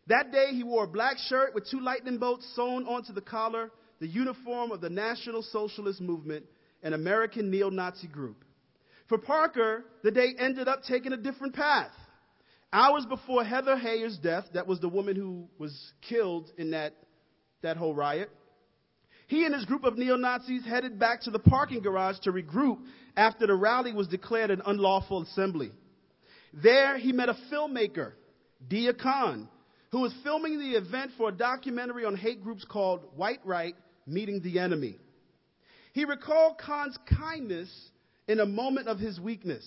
That 0.07 0.33
day, 0.33 0.53
he 0.53 0.63
wore 0.63 0.85
a 0.85 0.89
black 0.89 1.17
shirt 1.29 1.55
with 1.55 1.69
two 1.71 1.81
lightning 1.81 2.19
bolts 2.19 2.51
sewn 2.55 2.87
onto 2.87 3.13
the 3.13 3.21
collar, 3.21 3.71
the 4.01 4.07
uniform 4.07 4.71
of 4.71 4.81
the 4.81 4.91
National 4.91 5.43
Socialist 5.43 6.01
Movement, 6.01 6.45
an 6.83 6.95
American 6.95 7.51
neo 7.51 7.71
Nazi 7.71 8.07
group. 8.07 8.45
For 9.09 9.19
Parker, 9.19 9.85
the 10.03 10.11
day 10.11 10.35
ended 10.39 10.69
up 10.69 10.83
taking 10.85 11.13
a 11.13 11.17
different 11.17 11.55
path. 11.55 11.93
Hours 12.75 13.07
before 13.07 13.45
Heather 13.45 13.77
Heyer's 13.77 14.19
death, 14.19 14.47
that 14.55 14.67
was 14.67 14.81
the 14.81 14.89
woman 14.89 15.15
who 15.15 15.47
was 15.59 15.93
killed 16.09 16.51
in 16.59 16.73
that, 16.73 16.93
that 17.63 17.77
whole 17.77 17.95
riot, 17.95 18.29
he 19.29 19.45
and 19.45 19.55
his 19.55 19.65
group 19.65 19.85
of 19.85 19.97
neo 19.97 20.17
Nazis 20.17 20.65
headed 20.65 20.99
back 20.99 21.21
to 21.23 21.31
the 21.31 21.39
parking 21.39 21.83
garage 21.83 22.19
to 22.25 22.33
regroup 22.33 22.79
after 23.17 23.47
the 23.47 23.55
rally 23.55 23.93
was 23.93 24.09
declared 24.09 24.51
an 24.51 24.61
unlawful 24.67 25.23
assembly. 25.23 25.71
There, 26.53 26.99
he 26.99 27.13
met 27.13 27.29
a 27.29 27.37
filmmaker, 27.49 28.11
Deeyah 28.69 29.01
Khan, 29.01 29.49
who 29.93 30.01
was 30.01 30.13
filming 30.25 30.59
the 30.59 30.77
event 30.77 31.13
for 31.17 31.29
a 31.29 31.33
documentary 31.33 32.05
on 32.05 32.17
hate 32.17 32.43
groups 32.43 32.65
called 32.69 33.03
White 33.15 33.41
Right 33.45 33.77
Meeting 34.05 34.41
the 34.43 34.59
Enemy. 34.59 34.99
He 35.93 36.05
recalled 36.07 36.59
Khan's 36.59 36.99
kindness 37.21 37.71
in 38.27 38.41
a 38.41 38.47
moment 38.47 38.89
of 38.89 38.99
his 38.99 39.21
weakness. 39.21 39.65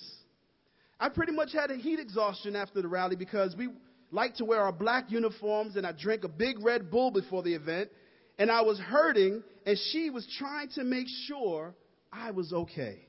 I 1.00 1.08
pretty 1.08 1.32
much 1.32 1.52
had 1.52 1.70
a 1.70 1.76
heat 1.76 2.00
exhaustion 2.00 2.56
after 2.56 2.82
the 2.82 2.88
rally 2.88 3.16
because 3.16 3.54
we 3.56 3.68
like 4.10 4.34
to 4.36 4.44
wear 4.44 4.60
our 4.62 4.72
black 4.72 5.10
uniforms 5.10 5.76
and 5.76 5.86
I 5.86 5.92
drank 5.92 6.24
a 6.24 6.28
big 6.28 6.62
Red 6.64 6.90
Bull 6.90 7.10
before 7.10 7.42
the 7.42 7.54
event 7.54 7.90
and 8.38 8.50
I 8.50 8.62
was 8.62 8.78
hurting 8.78 9.42
and 9.64 9.78
she 9.92 10.10
was 10.10 10.26
trying 10.38 10.68
to 10.70 10.84
make 10.84 11.06
sure 11.26 11.74
I 12.12 12.32
was 12.32 12.52
okay. 12.52 13.06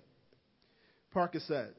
Parker 1.12 1.39
says. 1.39 1.74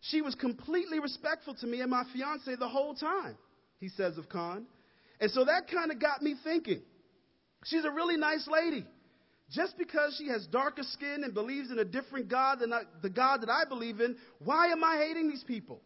She 0.00 0.22
was 0.22 0.34
completely 0.34 0.98
respectful 0.98 1.54
to 1.56 1.66
me 1.66 1.80
and 1.80 1.90
my 1.90 2.04
fiance 2.12 2.54
the 2.56 2.68
whole 2.68 2.94
time, 2.94 3.36
he 3.78 3.88
says 3.88 4.18
of 4.18 4.28
Khan. 4.28 4.66
And 5.20 5.30
so 5.30 5.44
that 5.44 5.70
kind 5.70 5.92
of 5.92 6.00
got 6.00 6.20
me 6.20 6.34
thinking. 6.42 6.82
She's 7.64 7.84
a 7.84 7.90
really 7.90 8.16
nice 8.16 8.46
lady. 8.50 8.84
Just 9.50 9.76
because 9.78 10.14
she 10.18 10.28
has 10.28 10.46
darker 10.46 10.82
skin 10.82 11.22
and 11.22 11.34
believes 11.34 11.70
in 11.70 11.78
a 11.78 11.84
different 11.84 12.28
God 12.28 12.60
than 12.60 12.72
I, 12.72 12.82
the 13.02 13.10
God 13.10 13.42
that 13.42 13.50
I 13.50 13.64
believe 13.68 14.00
in, 14.00 14.16
why 14.38 14.68
am 14.68 14.82
I 14.82 15.04
hating 15.06 15.28
these 15.28 15.44
people? 15.44 15.80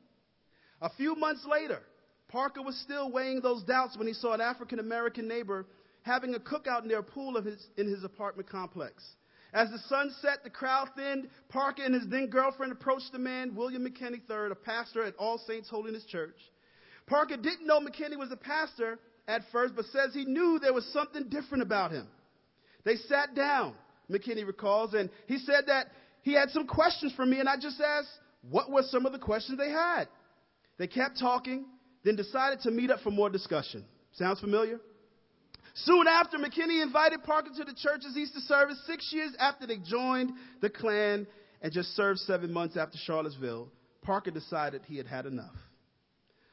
A 0.80 0.90
few 0.90 1.16
months 1.16 1.44
later, 1.50 1.80
Parker 2.28 2.62
was 2.62 2.78
still 2.80 3.10
weighing 3.10 3.40
those 3.40 3.62
doubts 3.64 3.96
when 3.96 4.06
he 4.06 4.12
saw 4.12 4.32
an 4.32 4.40
African 4.40 4.78
American 4.78 5.26
neighbor 5.26 5.66
having 6.02 6.34
a 6.34 6.38
cookout 6.38 6.84
near 6.84 7.00
a 7.00 7.02
pool 7.02 7.40
his, 7.42 7.66
in 7.76 7.88
his 7.88 8.04
apartment 8.04 8.48
complex. 8.48 9.02
As 9.52 9.70
the 9.70 9.78
sun 9.88 10.14
set, 10.20 10.44
the 10.44 10.50
crowd 10.50 10.90
thinned. 10.94 11.28
Parker 11.48 11.82
and 11.82 11.94
his 11.94 12.06
then 12.08 12.28
girlfriend 12.28 12.72
approached 12.72 13.12
the 13.12 13.18
man, 13.18 13.54
William 13.54 13.86
McKinney 13.86 14.20
III, 14.28 14.52
a 14.52 14.54
pastor 14.54 15.02
at 15.02 15.16
All 15.16 15.38
Saints 15.46 15.70
Holiness 15.70 16.04
Church. 16.04 16.36
Parker 17.06 17.36
didn't 17.36 17.66
know 17.66 17.80
McKinney 17.80 18.18
was 18.18 18.30
a 18.30 18.36
pastor 18.36 18.98
at 19.26 19.42
first, 19.50 19.74
but 19.74 19.86
says 19.86 20.12
he 20.12 20.26
knew 20.26 20.58
there 20.58 20.74
was 20.74 20.84
something 20.92 21.28
different 21.28 21.62
about 21.62 21.92
him. 21.92 22.06
They 22.88 22.96
sat 22.96 23.34
down, 23.34 23.74
McKinney 24.10 24.46
recalls, 24.46 24.94
and 24.94 25.10
he 25.26 25.36
said 25.36 25.64
that 25.66 25.88
he 26.22 26.32
had 26.32 26.48
some 26.48 26.66
questions 26.66 27.12
for 27.14 27.26
me, 27.26 27.38
and 27.38 27.46
I 27.46 27.56
just 27.60 27.78
asked 27.78 28.08
what 28.48 28.70
were 28.70 28.82
some 28.82 29.04
of 29.04 29.12
the 29.12 29.18
questions 29.18 29.58
they 29.58 29.68
had. 29.68 30.08
They 30.78 30.86
kept 30.86 31.20
talking, 31.20 31.66
then 32.02 32.16
decided 32.16 32.60
to 32.60 32.70
meet 32.70 32.90
up 32.90 33.00
for 33.00 33.10
more 33.10 33.28
discussion. 33.28 33.84
Sounds 34.12 34.40
familiar? 34.40 34.80
Soon 35.74 36.06
after, 36.08 36.38
McKinney 36.38 36.82
invited 36.82 37.22
Parker 37.24 37.50
to 37.58 37.64
the 37.64 37.74
church's 37.74 38.16
Easter 38.16 38.40
service 38.40 38.82
six 38.86 39.12
years 39.12 39.32
after 39.38 39.66
they 39.66 39.76
joined 39.76 40.30
the 40.62 40.70
Klan 40.70 41.26
and 41.60 41.70
just 41.70 41.94
served 41.94 42.20
seven 42.20 42.50
months 42.50 42.78
after 42.78 42.96
Charlottesville. 43.04 43.70
Parker 44.00 44.30
decided 44.30 44.80
he 44.86 44.96
had 44.96 45.06
had 45.06 45.26
enough. 45.26 45.56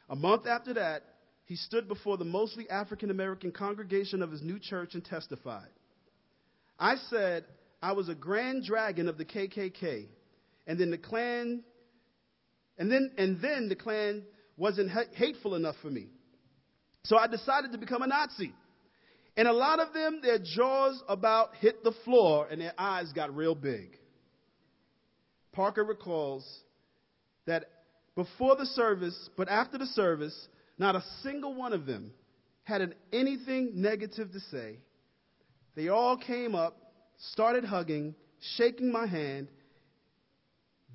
A 0.10 0.18
month 0.18 0.48
after 0.48 0.74
that, 0.74 1.04
he 1.46 1.56
stood 1.56 1.88
before 1.88 2.18
the 2.18 2.26
mostly 2.26 2.70
African 2.70 3.10
American 3.10 3.54
congregation 3.54 4.22
of 4.22 4.32
his 4.32 4.42
new 4.42 4.60
church 4.60 4.96
and 4.96 5.06
testified. 5.06 5.70
I 6.80 6.96
said 7.10 7.46
I 7.82 7.94
was 7.94 8.10
a 8.10 8.16
grand 8.16 8.66
dragon 8.66 9.08
of 9.08 9.18
the 9.18 9.26
KKK, 9.26 10.08
and 10.68 10.80
then 10.80 10.92
the 10.92 10.98
Klan, 10.98 11.64
and 12.78 12.92
then, 12.92 13.12
and 13.18 13.42
then 13.42 13.70
the 13.70 13.76
Klan 13.76 14.24
wasn't 14.58 14.92
hateful 15.14 15.56
enough 15.56 15.76
for 15.82 15.90
me. 15.90 16.08
So 17.04 17.18
I 17.18 17.28
decided 17.28 17.72
to 17.74 17.78
become 17.78 18.02
a 18.02 18.08
Nazi. 18.08 18.54
And 19.38 19.48
a 19.48 19.54
lot 19.54 19.80
of 19.80 19.94
them, 19.94 20.22
their 20.24 20.40
jaws 20.40 21.02
about 21.08 21.56
hit 21.58 21.84
the 21.84 21.92
floor 22.04 22.48
and 22.50 22.60
their 22.62 22.74
eyes 22.78 23.12
got 23.14 23.36
real 23.36 23.54
big. 23.54 23.98
Parker 25.52 25.84
recalls 25.84 26.46
that 27.46 27.66
before 28.16 28.56
the 28.56 28.66
service, 28.66 29.30
but 29.38 29.50
after 29.50 29.78
the 29.78 29.86
service, 29.88 30.48
not 30.78 30.96
a 30.96 31.04
single 31.22 31.54
one 31.54 31.74
of 31.74 31.86
them 31.86 32.12
had 32.64 32.96
anything 33.14 33.74
negative 33.76 34.32
to 34.32 34.40
say. 34.40 34.78
They 35.76 35.90
all 35.90 36.18
came 36.18 36.56
up, 36.56 36.78
started 37.32 37.66
hugging, 37.66 38.16
shaking 38.58 38.92
my 38.92 39.06
hand, 39.06 39.50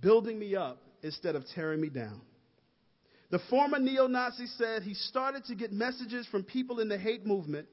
building 0.01 0.39
me 0.39 0.57
up 0.57 0.83
instead 1.03 1.37
of 1.37 1.45
tearing 1.55 1.81
me 1.81 1.89
down. 1.89 2.21
The 3.31 3.41
former 3.51 3.79
neo 3.79 4.07
Nazi 4.07 4.47
said 4.47 4.83
he 4.83 4.95
started 4.95 5.45
to 5.47 5.55
get 5.55 5.73
messages 5.73 6.27
from 6.27 6.43
people 6.43 6.81
in 6.81 6.89
the 6.89 6.99
hate 6.99 7.25
movement 7.25 7.69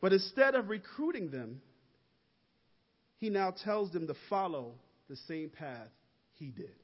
but 0.00 0.12
instead 0.12 0.54
of 0.54 0.68
recruiting 0.68 1.30
them, 1.30 1.60
he 3.18 3.30
now 3.30 3.50
tells 3.50 3.90
them 3.92 4.06
to 4.06 4.14
follow 4.28 4.74
the 5.08 5.16
same 5.28 5.50
path 5.50 5.88
he 6.34 6.50
did. 6.50 6.74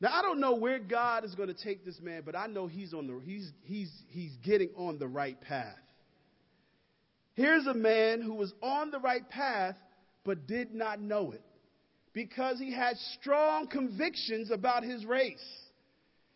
Now 0.00 0.10
I 0.12 0.22
don't 0.22 0.40
know 0.40 0.54
where 0.56 0.78
God 0.78 1.24
is 1.24 1.34
going 1.34 1.48
to 1.48 1.54
take 1.54 1.84
this 1.84 2.00
man, 2.00 2.22
but 2.24 2.36
I 2.36 2.46
know 2.46 2.66
he's 2.66 2.92
on 2.92 3.06
the 3.06 3.20
he's 3.24 3.50
he's 3.64 3.90
he's 4.08 4.36
getting 4.44 4.70
on 4.76 4.98
the 4.98 5.08
right 5.08 5.40
path. 5.40 5.76
Here's 7.36 7.66
a 7.66 7.74
man 7.74 8.22
who 8.22 8.34
was 8.34 8.52
on 8.62 8.90
the 8.90 8.98
right 8.98 9.28
path 9.28 9.76
but 10.24 10.46
did 10.46 10.74
not 10.74 11.00
know 11.00 11.32
it 11.32 11.42
because 12.14 12.58
he 12.58 12.72
had 12.72 12.96
strong 13.20 13.68
convictions 13.68 14.50
about 14.50 14.82
his 14.82 15.04
race. 15.04 15.44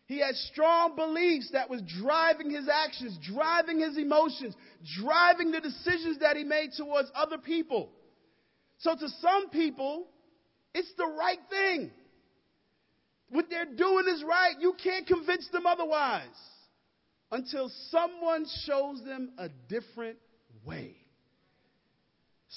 He 0.05 0.19
had 0.19 0.35
strong 0.35 0.95
beliefs 0.95 1.49
that 1.53 1.71
was 1.71 1.81
driving 2.01 2.51
his 2.51 2.69
actions, 2.69 3.17
driving 3.33 3.79
his 3.79 3.97
emotions, 3.97 4.53
driving 5.01 5.51
the 5.51 5.59
decisions 5.59 6.19
that 6.19 6.37
he 6.37 6.43
made 6.43 6.73
towards 6.77 7.09
other 7.15 7.39
people. 7.39 7.89
So 8.77 8.93
to 8.93 9.09
some 9.21 9.49
people, 9.49 10.05
it's 10.75 10.91
the 10.97 11.07
right 11.07 11.39
thing. 11.49 11.91
What 13.29 13.45
they're 13.49 13.65
doing 13.65 14.05
is 14.07 14.23
right. 14.23 14.53
You 14.59 14.75
can't 14.83 15.07
convince 15.07 15.47
them 15.51 15.65
otherwise 15.65 16.25
until 17.31 17.71
someone 17.89 18.45
shows 18.65 19.03
them 19.03 19.31
a 19.39 19.49
different 19.67 20.17
way. 20.65 20.95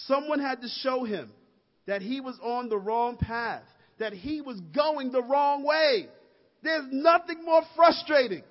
Someone 0.07 0.41
had 0.41 0.61
to 0.63 0.69
show 0.69 1.05
him 1.05 1.31
that 1.87 2.03
he 2.03 2.21
was 2.21 2.39
on 2.43 2.69
the 2.69 2.79
wrong 2.79 3.17
path, 3.17 3.63
that 3.99 4.13
he 4.13 4.41
was 4.41 4.61
going 4.75 5.13
the 5.13 5.23
wrong 5.23 5.65
way. 5.65 6.09
There's 6.63 6.87
nothing 6.91 7.45
more 7.45 7.63
frustrating 7.77 8.43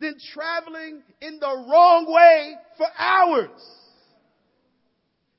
than 0.00 0.16
traveling 0.32 1.02
in 1.20 1.38
the 1.40 1.66
wrong 1.68 2.12
way 2.12 2.54
for 2.76 2.86
hours. 2.98 3.50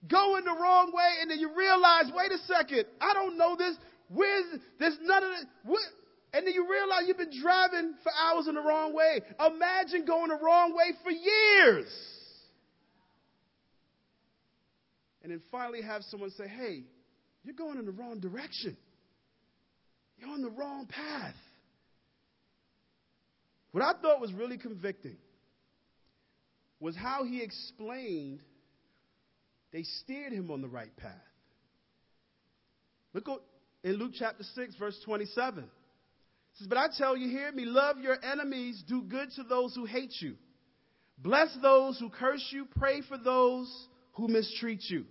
Going 0.10 0.44
the 0.44 0.52
wrong 0.52 0.92
way, 0.94 1.22
and 1.22 1.32
then 1.32 1.40
you 1.40 1.56
realize, 1.56 2.12
wait 2.14 2.32
a 2.32 2.38
second, 2.40 2.86
I 3.00 3.14
don't 3.14 3.38
know 3.38 3.56
this. 3.56 3.76
Where's 4.10 4.46
there's 4.80 4.98
none 5.02 5.24
of 5.24 5.32
it. 5.32 5.80
And 6.34 6.46
then 6.46 6.54
you 6.54 6.70
realize 6.70 7.04
you've 7.08 7.18
been 7.18 7.42
driving 7.42 7.94
for 8.04 8.12
hours 8.12 8.48
in 8.48 8.56
the 8.56 8.62
wrong 8.62 8.94
way. 8.94 9.22
Imagine 9.40 10.06
going 10.06 10.30
the 10.30 10.40
wrong 10.44 10.76
way 10.76 10.92
for 11.04 11.12
years. 11.12 11.88
And 15.24 15.32
then 15.32 15.42
finally 15.52 15.82
have 15.82 16.04
someone 16.04 16.32
say, 16.32 16.48
hey, 16.48 16.84
you're 17.44 17.56
going 17.56 17.80
in 17.80 17.86
the 17.86 17.92
wrong 17.92 18.20
direction. 18.20 18.78
You're 20.18 20.30
on 20.30 20.42
the 20.42 20.50
wrong 20.50 20.86
path. 20.88 21.36
What 23.72 23.84
I 23.84 23.94
thought 24.02 24.22
was 24.22 24.32
really 24.34 24.58
convicting 24.58 25.18
was 26.80 26.96
how 26.96 27.24
he 27.24 27.42
explained 27.42 28.42
they 29.72 29.84
steered 30.04 30.32
him 30.32 30.52
on 30.52 30.62
the 30.62 30.68
right 30.68 30.96
path. 30.98 31.12
Look 33.14 33.28
in 33.84 33.94
Luke 33.94 34.12
chapter 34.18 34.44
6, 34.44 34.76
verse 34.76 35.00
27. 35.06 35.64
It 35.64 35.70
says, 36.56 36.68
But 36.68 36.78
I 36.78 36.88
tell 36.96 37.18
you, 37.18 37.30
hear 37.30 37.52
me, 37.52 37.66
love 37.66 37.98
your 38.00 38.18
enemies, 38.24 38.84
do 38.88 39.02
good 39.02 39.30
to 39.38 39.44
those 39.44 39.74
who 39.74 39.86
hate 39.86 40.14
you. 40.20 40.36
Bless 41.18 41.56
those 41.62 42.00
who 42.00 42.10
curse 42.10 42.46
you, 42.52 42.66
pray 42.78 43.02
for 43.08 43.18
those 43.18 43.72
who 44.14 44.28
mistreat 44.28 44.82
you. 44.90 45.06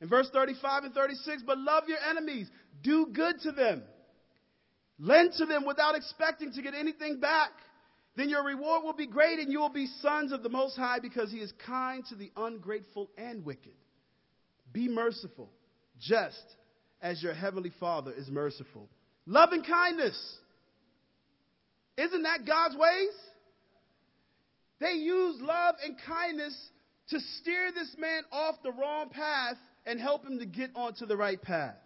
In 0.00 0.08
verse 0.08 0.28
35 0.32 0.84
and 0.84 0.94
36, 0.94 1.42
but 1.46 1.58
love 1.58 1.84
your 1.86 1.98
enemies, 2.08 2.48
do 2.82 3.06
good 3.12 3.40
to 3.42 3.52
them, 3.52 3.82
lend 4.98 5.32
to 5.34 5.46
them 5.46 5.66
without 5.66 5.94
expecting 5.94 6.52
to 6.52 6.62
get 6.62 6.74
anything 6.74 7.20
back. 7.20 7.50
Then 8.16 8.28
your 8.28 8.44
reward 8.44 8.82
will 8.82 8.94
be 8.94 9.06
great 9.06 9.38
and 9.38 9.52
you 9.52 9.60
will 9.60 9.68
be 9.68 9.86
sons 10.00 10.32
of 10.32 10.42
the 10.42 10.48
Most 10.48 10.76
High 10.76 10.98
because 11.00 11.30
He 11.30 11.38
is 11.38 11.52
kind 11.66 12.04
to 12.08 12.14
the 12.14 12.32
ungrateful 12.36 13.10
and 13.16 13.44
wicked. 13.44 13.74
Be 14.72 14.88
merciful, 14.88 15.50
just 16.00 16.42
as 17.02 17.22
your 17.22 17.34
heavenly 17.34 17.72
Father 17.78 18.12
is 18.12 18.28
merciful. 18.28 18.88
Love 19.26 19.52
and 19.52 19.66
kindness. 19.66 20.18
Isn't 21.96 22.22
that 22.22 22.46
God's 22.46 22.76
ways? 22.76 23.12
They 24.80 24.92
use 24.92 25.36
love 25.40 25.74
and 25.84 25.96
kindness 26.06 26.56
to 27.10 27.20
steer 27.40 27.70
this 27.74 27.94
man 27.98 28.22
off 28.32 28.56
the 28.62 28.72
wrong 28.72 29.10
path 29.10 29.56
and 29.86 30.00
help 30.00 30.24
him 30.24 30.38
to 30.38 30.46
get 30.46 30.70
onto 30.74 31.06
the 31.06 31.16
right 31.16 31.40
path. 31.40 31.76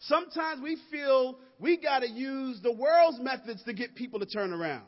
Sometimes 0.00 0.60
we 0.62 0.76
feel 0.90 1.38
we 1.60 1.76
got 1.76 2.00
to 2.00 2.08
use 2.08 2.60
the 2.62 2.72
world's 2.72 3.20
methods 3.20 3.62
to 3.64 3.72
get 3.72 3.94
people 3.94 4.18
to 4.20 4.26
turn 4.26 4.52
around. 4.52 4.82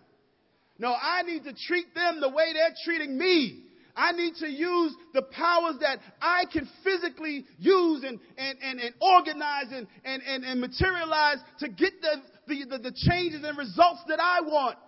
No, 0.79 0.93
I 0.93 1.23
need 1.23 1.45
to 1.45 1.55
treat 1.67 1.95
them 1.95 2.21
the 2.21 2.29
way 2.29 2.53
they're 2.53 2.75
treating 2.85 3.17
me. 3.17 3.61
I 3.97 4.11
need 4.11 4.35
to 4.37 4.49
use 4.49 4.93
the 5.13 5.23
powers 5.23 5.77
that 5.81 6.01
I 6.21 6.47
can 6.53 6.69
physically 6.83 7.47
use 7.59 8.03
and, 8.03 8.19
and, 8.37 8.59
and, 8.61 8.81
and 8.81 8.95
organize 9.01 9.67
and, 9.71 9.87
and, 10.05 10.21
and, 10.27 10.45
and 10.45 10.61
materialize 10.61 11.39
to 11.61 11.69
get 11.69 11.93
the, 12.01 12.17
the, 12.49 12.65
the, 12.71 12.79
the 12.91 12.93
changes 12.93 13.45
and 13.45 13.57
results 13.57 14.01
that 14.09 14.19
I 14.19 14.41
want. 14.41 14.79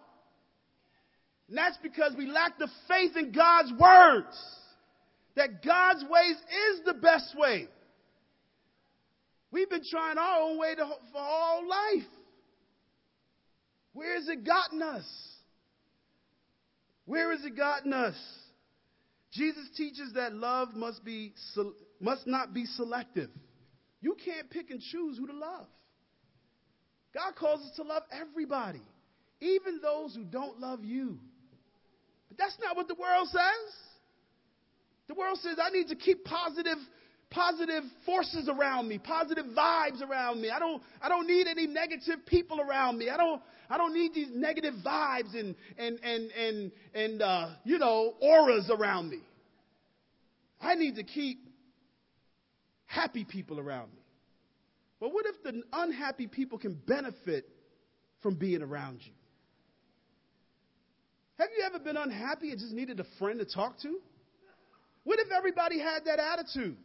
And 1.49 1.57
that's 1.57 1.77
because 1.81 2.15
we 2.19 2.27
lack 2.27 2.59
the 2.59 2.69
faith 2.89 3.17
in 3.17 3.31
God's 3.31 3.73
words. 3.79 4.37
That 5.37 5.63
God's 5.63 6.05
ways 6.09 6.37
is 6.37 6.85
the 6.85 6.95
best 6.95 7.35
way. 7.39 7.69
We've 9.51 9.71
been 9.71 9.85
trying 9.89 10.19
our 10.19 10.43
own 10.43 10.59
way 10.59 10.75
to, 10.75 10.87
for 11.13 11.21
all 11.21 11.69
life. 11.69 12.09
Where 13.93 14.15
has 14.17 14.29
it 14.29 14.45
gotten 14.45 14.83
us? 14.83 15.05
Where 17.07 17.31
has 17.31 17.45
it 17.45 17.57
gotten 17.57 17.93
us? 17.93 18.17
Jesus 19.33 19.69
teaches 19.77 20.15
that 20.15 20.35
love 20.35 20.75
must 20.75 21.05
be 21.05 21.33
must 22.01 22.27
not 22.27 22.53
be 22.53 22.65
selective. 22.67 23.31
You 24.01 24.17
can't 24.25 24.51
pick 24.51 24.71
and 24.71 24.81
choose 24.81 25.19
who 25.19 25.27
to 25.27 25.33
love. 25.33 25.67
God 27.15 27.35
calls 27.37 27.61
us 27.61 27.77
to 27.77 27.83
love 27.83 28.03
everybody, 28.13 28.83
even 29.41 29.81
those 29.81 30.15
who 30.15 30.25
don't 30.25 30.61
love 30.61 30.85
you. 30.85 31.19
But 32.29 32.39
that's 32.39 32.57
not 32.63 32.77
what 32.77 32.89
the 32.89 32.95
world 32.95 33.29
says. 33.29 33.96
The 35.09 35.15
world 35.15 35.39
says 35.43 35.59
I 35.63 35.71
need 35.71 35.89
to 35.89 35.97
keep 35.97 36.25
positive 36.25 36.79
positive 37.31 37.83
forces 38.05 38.49
around 38.49 38.89
me, 38.89 38.99
positive 38.99 39.47
vibes 39.47 40.01
around 40.01 40.41
me. 40.41 40.51
I 40.51 40.59
don't, 40.59 40.83
I 41.03 41.09
don't 41.09 41.27
need 41.27 41.47
any 41.47 41.67
negative 41.67 42.25
people 42.27 42.61
around 42.61 42.99
me. 42.99 43.11
I 43.11 43.17
don't, 43.17 43.43
I 43.69 43.77
don't 43.77 43.95
need 43.95 44.15
these 44.15 44.29
negative 44.33 44.75
vibes 44.85 45.35
and, 45.39 45.55
and, 45.77 45.99
and, 46.03 46.31
and, 46.31 46.73
and, 46.95 47.23
uh, 47.23 47.49
you 47.65 47.79
know, 47.79 48.15
auras 48.21 48.71
around 48.71 49.11
me. 49.11 49.19
I 50.61 50.75
need 50.75 50.97
to 50.97 51.03
keep 51.03 51.39
happy 52.87 53.25
people 53.25 53.59
around 53.59 53.93
me. 53.93 54.01
But 55.01 55.13
what 55.13 55.27
if 55.27 55.43
the 55.43 55.63
unhappy 55.73 56.27
people 56.27 56.59
can 56.59 56.75
benefit 56.87 57.49
from 58.23 58.37
being 58.37 58.63
around 58.63 59.01
you? 59.03 59.13
Have 61.39 61.49
you 61.57 61.65
ever 61.67 61.79
been 61.79 61.99
unhappy 61.99 62.51
and 62.51 62.59
just 62.59 62.73
needed 62.73 62.99
a 63.01 63.05
friend 63.19 63.39
to 63.41 63.45
talk 63.45 63.79
to? 63.83 63.99
What 65.07 65.21
if 65.21 65.29
everybody 65.31 65.79
had 65.79 66.05
that 66.07 66.19
attitude? 66.19 66.77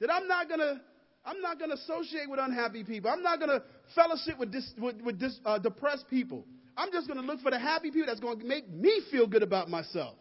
That 0.00 0.10
I'm 0.10 0.26
not 0.26 0.48
gonna, 0.48 0.80
I'm 1.22 1.42
not 1.42 1.60
gonna 1.60 1.74
associate 1.74 2.30
with 2.30 2.40
unhappy 2.40 2.82
people. 2.82 3.10
I'm 3.10 3.22
not 3.22 3.40
gonna 3.40 3.62
fellowship 3.94 4.38
with, 4.38 4.50
dis, 4.50 4.72
with, 4.78 5.02
with 5.02 5.20
dis, 5.20 5.38
uh, 5.44 5.58
depressed 5.58 6.06
people. 6.08 6.46
I'm 6.78 6.90
just 6.90 7.08
gonna 7.08 7.20
look 7.20 7.40
for 7.40 7.50
the 7.50 7.58
happy 7.58 7.90
people 7.90 8.06
that's 8.06 8.20
gonna 8.20 8.42
make 8.42 8.70
me 8.70 9.02
feel 9.10 9.26
good 9.26 9.42
about 9.42 9.68
myself. 9.68 10.14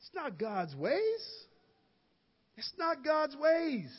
It's 0.00 0.10
not 0.12 0.40
God's 0.40 0.74
ways. 0.74 1.44
It's 2.56 2.72
not 2.76 3.04
God's 3.04 3.36
ways. 3.36 3.96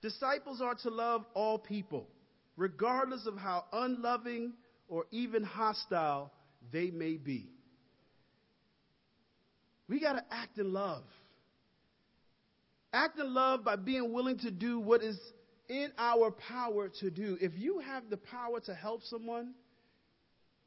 Disciples 0.00 0.62
are 0.62 0.74
to 0.76 0.88
love 0.88 1.26
all 1.34 1.58
people, 1.58 2.08
regardless 2.56 3.26
of 3.26 3.36
how 3.36 3.66
unloving 3.74 4.54
or 4.88 5.04
even 5.10 5.42
hostile 5.44 6.32
they 6.72 6.90
may 6.90 7.18
be. 7.18 7.50
We 9.88 10.00
got 10.00 10.14
to 10.14 10.24
act 10.30 10.58
in 10.58 10.72
love. 10.72 11.02
Act 12.92 13.18
in 13.18 13.32
love 13.32 13.64
by 13.64 13.76
being 13.76 14.12
willing 14.12 14.38
to 14.38 14.50
do 14.50 14.80
what 14.80 15.02
is 15.02 15.18
in 15.68 15.92
our 15.98 16.30
power 16.30 16.88
to 17.00 17.10
do. 17.10 17.36
If 17.40 17.52
you 17.56 17.80
have 17.80 18.08
the 18.08 18.16
power 18.16 18.60
to 18.60 18.74
help 18.74 19.02
someone, 19.04 19.54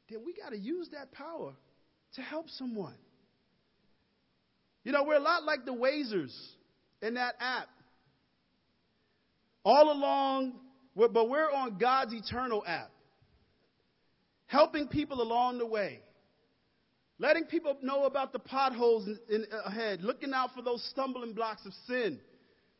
then 0.08 0.20
we 0.24 0.34
got 0.34 0.50
to 0.50 0.58
use 0.58 0.88
that 0.92 1.12
power 1.12 1.52
to 2.14 2.22
help 2.22 2.48
someone. 2.50 2.94
You 4.84 4.92
know, 4.92 5.04
we're 5.04 5.16
a 5.16 5.20
lot 5.20 5.44
like 5.44 5.64
the 5.64 5.72
Wazers 5.72 6.36
in 7.00 7.14
that 7.14 7.34
app. 7.40 7.68
All 9.64 9.92
along, 9.92 10.54
but 10.96 11.28
we're 11.28 11.50
on 11.50 11.78
God's 11.78 12.12
eternal 12.12 12.64
app, 12.66 12.90
helping 14.46 14.88
people 14.88 15.22
along 15.22 15.58
the 15.58 15.66
way. 15.66 16.00
Letting 17.22 17.44
people 17.44 17.76
know 17.82 18.02
about 18.02 18.32
the 18.32 18.40
potholes 18.40 19.06
in, 19.06 19.16
in, 19.28 19.46
ahead, 19.64 20.02
looking 20.02 20.32
out 20.34 20.50
for 20.56 20.60
those 20.60 20.84
stumbling 20.90 21.34
blocks 21.34 21.64
of 21.64 21.72
sin, 21.86 22.18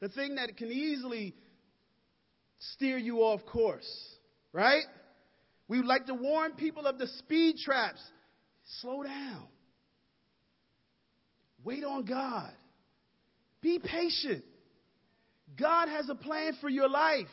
the 0.00 0.08
thing 0.08 0.34
that 0.34 0.56
can 0.56 0.66
easily 0.72 1.32
steer 2.58 2.98
you 2.98 3.18
off 3.18 3.46
course, 3.46 3.88
right? 4.52 4.82
We 5.68 5.76
would 5.76 5.86
like 5.86 6.06
to 6.06 6.14
warn 6.14 6.54
people 6.54 6.86
of 6.86 6.98
the 6.98 7.06
speed 7.06 7.58
traps. 7.64 8.00
Slow 8.80 9.04
down. 9.04 9.46
Wait 11.62 11.84
on 11.84 12.04
God. 12.04 12.50
Be 13.60 13.78
patient. 13.78 14.42
God 15.56 15.88
has 15.88 16.08
a 16.08 16.16
plan 16.16 16.54
for 16.60 16.68
your 16.68 16.88
life. 16.88 17.28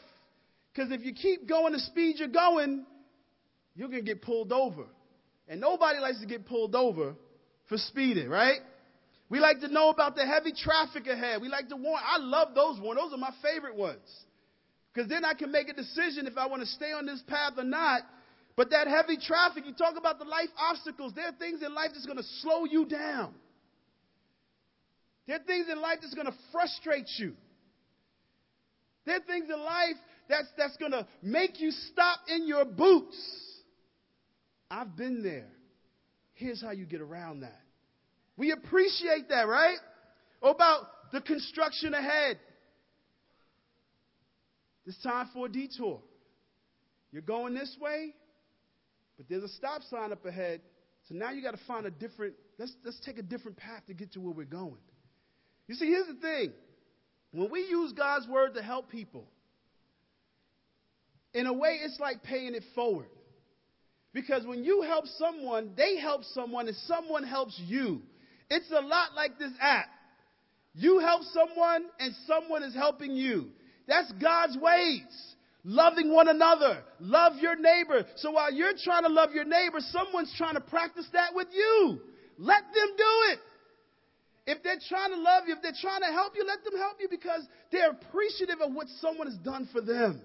Because 0.71 0.91
if 0.91 1.03
you 1.03 1.13
keep 1.15 1.49
going 1.49 1.73
the 1.73 1.79
speed 1.79 2.17
you're 2.19 2.27
going, 2.27 2.85
you're 3.73 3.89
going 3.89 4.05
to 4.05 4.13
get 4.13 4.21
pulled 4.21 4.53
over. 4.53 4.85
And 5.49 5.59
nobody 5.59 5.99
likes 5.99 6.21
to 6.21 6.27
get 6.27 6.45
pulled 6.45 6.75
over 6.75 7.15
for 7.67 7.77
speeding, 7.77 8.29
right? 8.29 8.59
We 9.29 9.39
like 9.39 9.59
to 9.61 9.67
know 9.67 9.89
about 9.89 10.15
the 10.15 10.25
heavy 10.25 10.53
traffic 10.53 11.07
ahead. 11.07 11.41
We 11.41 11.49
like 11.49 11.69
to 11.69 11.75
warn. 11.75 12.01
I 12.05 12.19
love 12.19 12.49
those 12.53 12.79
ones. 12.79 12.99
Those 12.99 13.13
are 13.13 13.17
my 13.17 13.33
favorite 13.41 13.75
ones. 13.75 14.07
Because 14.93 15.09
then 15.09 15.25
I 15.25 15.33
can 15.33 15.51
make 15.51 15.67
a 15.67 15.73
decision 15.73 16.27
if 16.27 16.37
I 16.37 16.47
want 16.47 16.61
to 16.61 16.67
stay 16.67 16.91
on 16.91 17.05
this 17.05 17.21
path 17.27 17.53
or 17.57 17.63
not. 17.63 18.03
But 18.55 18.71
that 18.71 18.87
heavy 18.87 19.17
traffic, 19.17 19.65
you 19.65 19.73
talk 19.73 19.95
about 19.97 20.19
the 20.19 20.25
life 20.25 20.49
obstacles. 20.57 21.13
There 21.15 21.25
are 21.25 21.31
things 21.39 21.61
in 21.63 21.73
life 21.73 21.91
that's 21.93 22.05
going 22.05 22.17
to 22.17 22.27
slow 22.41 22.65
you 22.65 22.85
down. 22.85 23.33
There 25.27 25.37
are 25.37 25.43
things 25.43 25.67
in 25.71 25.79
life 25.79 25.99
that's 26.01 26.15
going 26.15 26.27
to 26.27 26.33
frustrate 26.51 27.07
you. 27.17 27.33
There 29.05 29.15
are 29.15 29.21
things 29.21 29.45
in 29.49 29.59
life 29.59 29.95
that's, 30.27 30.47
that's 30.57 30.77
going 30.77 30.91
to 30.91 31.07
make 31.21 31.59
you 31.59 31.71
stop 31.71 32.19
in 32.27 32.47
your 32.47 32.65
boots. 32.65 33.15
I've 34.69 34.95
been 34.95 35.23
there. 35.23 35.47
Here's 36.33 36.61
how 36.61 36.71
you 36.71 36.85
get 36.85 37.01
around 37.01 37.41
that. 37.41 37.59
We 38.37 38.51
appreciate 38.51 39.29
that, 39.29 39.47
right? 39.47 39.77
about 40.41 41.11
the 41.11 41.19
construction 41.21 41.93
ahead. 41.93 42.39
It's 44.85 45.01
time 45.03 45.29
for 45.33 45.47
a 45.47 45.49
detour. 45.49 45.99
You're 47.11 47.21
going 47.21 47.53
this 47.53 47.75
way, 47.81 48.13
but 49.17 49.27
there's 49.29 49.43
a 49.43 49.49
stop 49.49 49.81
sign 49.89 50.11
up 50.11 50.25
ahead. 50.25 50.61
So 51.07 51.15
now 51.15 51.31
you 51.31 51.41
got 51.41 51.51
to 51.51 51.63
find 51.67 51.85
a 51.85 51.91
different, 51.91 52.35
let's, 52.57 52.73
let's 52.85 52.99
take 53.05 53.17
a 53.17 53.21
different 53.21 53.57
path 53.57 53.83
to 53.87 53.93
get 53.93 54.13
to 54.13 54.21
where 54.21 54.33
we're 54.33 54.45
going. 54.45 54.77
You 55.67 55.75
see, 55.75 55.87
here's 55.87 56.07
the 56.07 56.21
thing. 56.21 56.53
When 57.31 57.51
we 57.51 57.61
use 57.61 57.93
God's 57.93 58.27
word 58.27 58.55
to 58.55 58.63
help 58.63 58.89
people, 58.89 59.27
in 61.33 61.45
a 61.45 61.53
way, 61.53 61.79
it's 61.83 61.99
like 61.99 62.23
paying 62.23 62.55
it 62.55 62.63
forward. 62.73 63.09
Because 64.13 64.45
when 64.45 64.63
you 64.63 64.81
help 64.81 65.05
someone, 65.17 65.71
they 65.77 65.97
help 65.97 66.23
someone, 66.23 66.67
and 66.67 66.77
someone 66.87 67.23
helps 67.23 67.59
you. 67.65 68.01
It's 68.49 68.71
a 68.71 68.81
lot 68.81 69.13
like 69.15 69.37
this 69.37 69.51
app. 69.61 69.87
You 70.73 70.99
help 70.99 71.21
someone, 71.33 71.85
and 71.99 72.13
someone 72.25 72.63
is 72.63 72.73
helping 72.73 73.11
you. 73.15 73.49
That's 73.87 74.11
God's 74.21 74.57
ways. 74.57 75.03
Loving 75.63 76.13
one 76.13 76.27
another. 76.27 76.83
Love 76.99 77.33
your 77.41 77.55
neighbor. 77.55 78.05
So 78.15 78.31
while 78.31 78.51
you're 78.51 78.73
trying 78.83 79.03
to 79.03 79.09
love 79.09 79.31
your 79.33 79.45
neighbor, 79.45 79.79
someone's 79.91 80.33
trying 80.37 80.55
to 80.55 80.61
practice 80.61 81.07
that 81.13 81.35
with 81.35 81.47
you. 81.53 81.99
Let 82.37 82.63
them 82.73 82.87
do 82.97 83.33
it. 83.33 83.39
If 84.47 84.63
they're 84.63 84.79
trying 84.87 85.11
to 85.11 85.19
love 85.19 85.43
you, 85.47 85.55
if 85.55 85.61
they're 85.61 85.73
trying 85.79 86.01
to 86.01 86.07
help 86.07 86.33
you, 86.35 86.43
let 86.43 86.63
them 86.63 86.79
help 86.79 86.97
you 86.99 87.07
because 87.09 87.41
they're 87.71 87.91
appreciative 87.91 88.61
of 88.61 88.73
what 88.73 88.87
someone 88.99 89.27
has 89.27 89.37
done 89.37 89.69
for 89.71 89.81
them. 89.81 90.21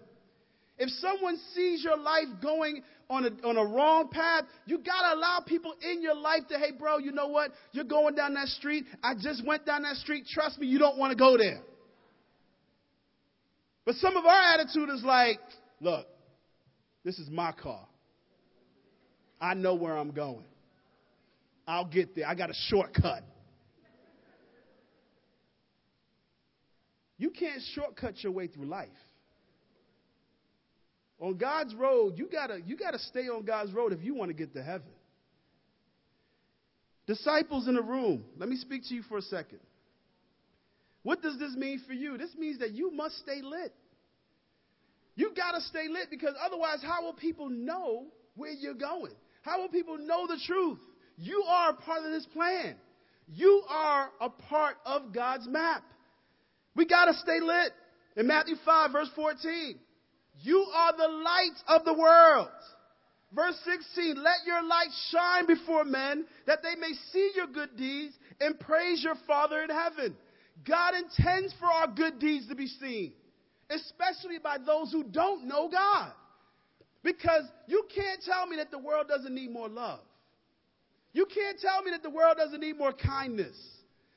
If 0.79 0.89
someone 1.01 1.39
sees 1.55 1.85
your 1.85 1.99
life 1.99 2.41
going 2.43 2.83
on 3.11 3.25
a, 3.25 3.47
on 3.47 3.57
a 3.57 3.65
wrong 3.65 4.09
path, 4.09 4.45
you 4.67 4.79
got 4.79 5.11
to 5.11 5.19
allow 5.19 5.43
people 5.47 5.75
in 5.83 6.03
your 6.03 6.15
life 6.15 6.43
to, 6.49 6.59
hey, 6.59 6.73
bro, 6.79 6.99
you 6.99 7.13
know 7.13 7.29
what? 7.29 7.51
You're 7.73 7.85
going 7.85 8.15
down 8.15 8.35
that 8.35 8.49
street. 8.49 8.85
I 9.03 9.15
just 9.15 9.45
went 9.47 9.67
down 9.67 9.83
that 9.83 9.97
street. 9.97 10.25
Trust 10.33 10.59
me, 10.59 10.67
you 10.67 10.79
don't 10.79 10.99
want 10.99 11.11
to 11.11 11.17
go 11.17 11.37
there. 11.37 11.61
But 13.85 13.97
some 13.97 14.17
of 14.17 14.25
our 14.25 14.55
attitude 14.55 14.89
is 14.91 15.03
like, 15.05 15.39
look, 15.81 16.07
this 17.05 17.19
is 17.19 17.29
my 17.29 17.53
car. 17.53 17.87
I 19.41 19.55
know 19.55 19.75
where 19.75 19.97
I'm 19.97 20.11
going. 20.11 20.45
I'll 21.67 21.85
get 21.85 22.15
there. 22.15 22.27
I 22.27 22.35
got 22.35 22.51
a 22.51 22.55
shortcut. 22.69 23.23
You 27.19 27.31
can't 27.31 27.61
shortcut 27.75 28.23
your 28.23 28.33
way 28.33 28.47
through 28.49 28.67
life. 28.67 28.89
On 31.21 31.37
God's 31.37 31.75
road, 31.75 32.15
you 32.17 32.29
gotta, 32.31 32.61
you 32.65 32.77
gotta 32.77 32.99
stay 32.99 33.29
on 33.29 33.45
God's 33.45 33.73
road 33.73 33.93
if 33.93 34.03
you 34.03 34.15
want 34.15 34.31
to 34.31 34.35
get 34.35 34.53
to 34.55 34.63
heaven. 34.63 34.89
Disciples 37.07 37.69
in 37.69 37.75
the 37.75 37.83
room, 37.83 38.25
let 38.39 38.49
me 38.49 38.57
speak 38.57 38.83
to 38.89 38.95
you 38.95 39.03
for 39.03 39.19
a 39.19 39.23
second. 39.23 39.61
What 41.03 41.23
does 41.23 41.39
this 41.39 41.55
mean 41.55 41.83
for 41.87 41.93
you? 41.93 42.17
This 42.17 42.35
means 42.37 42.59
that 42.61 42.73
you 42.73 42.91
must 42.91 43.19
stay 43.19 43.43
lit. 43.43 43.75
You 45.15 45.33
gotta 45.37 45.61
stay 45.61 45.87
lit 45.89 46.09
because 46.11 46.35
otherwise, 46.45 46.79
how 46.83 47.05
will 47.05 47.13
people 47.13 47.49
know 47.49 48.07
where 48.37 48.51
you're 48.51 48.75
going? 48.75 49.13
How 49.43 49.61
will 49.61 49.69
people 49.69 49.99
know 49.99 50.27
the 50.27 50.41
truth? 50.47 50.79
You 51.17 51.45
are 51.47 51.71
a 51.71 51.75
part 51.75 52.05
of 52.05 52.11
this 52.11 52.27
plan. 52.33 52.77
You 53.29 53.63
are 53.69 54.11
a 54.21 54.31
part 54.31 54.77
of 54.85 55.13
God's 55.13 55.47
map. 55.47 55.85
We 56.75 56.87
got 56.87 57.07
to 57.07 57.15
stay 57.15 57.41
lit. 57.41 57.73
In 58.17 58.27
Matthew 58.27 58.55
5, 58.65 58.93
verse 58.93 59.11
14, 59.17 59.79
you 60.45 60.59
are 60.75 60.97
the 60.97 61.09
light 61.09 61.57
of 61.69 61.85
the 61.85 61.95
world. 61.95 62.49
Verse 63.35 63.57
16, 63.65 64.23
let 64.23 64.47
your 64.47 64.63
light 64.63 64.91
shine 65.11 65.47
before 65.47 65.85
men 65.85 66.27
that 66.47 66.63
they 66.63 66.79
may 66.79 66.93
see 67.13 67.33
your 67.35 67.47
good 67.47 67.77
deeds 67.77 68.15
and 68.41 68.61
praise 68.61 69.03
your 69.03 69.17
Father 69.27 69.63
in 69.63 69.71
heaven. 69.71 70.15
God 70.69 70.95
intends 70.95 71.53
for 71.59 71.67
our 71.67 71.89
good 71.89 72.19
deeds 72.19 72.47
to 72.49 72.55
be 72.55 72.67
seen, 72.67 73.13
especially 73.71 74.39
by 74.39 74.59
those 74.59 74.93
who 74.93 75.03
don't 75.03 75.49
know 75.49 75.69
God. 75.69 76.13
Because 77.03 77.45
you 77.67 77.87
can't 77.95 78.23
tell 78.23 78.47
me 78.47 78.57
that 78.57 78.71
the 78.71 78.79
world 78.79 79.09
doesn't 79.09 79.35
need 79.35 79.51
more 79.51 79.69
love. 79.69 80.01
You 81.13 81.27
can't 81.27 81.59
tell 81.59 81.83
me 81.83 81.91
that 81.91 82.03
the 82.03 82.11
world 82.11 82.37
doesn't 82.37 82.61
need 82.61 82.77
more 82.77 82.93
kindness. 82.93 83.57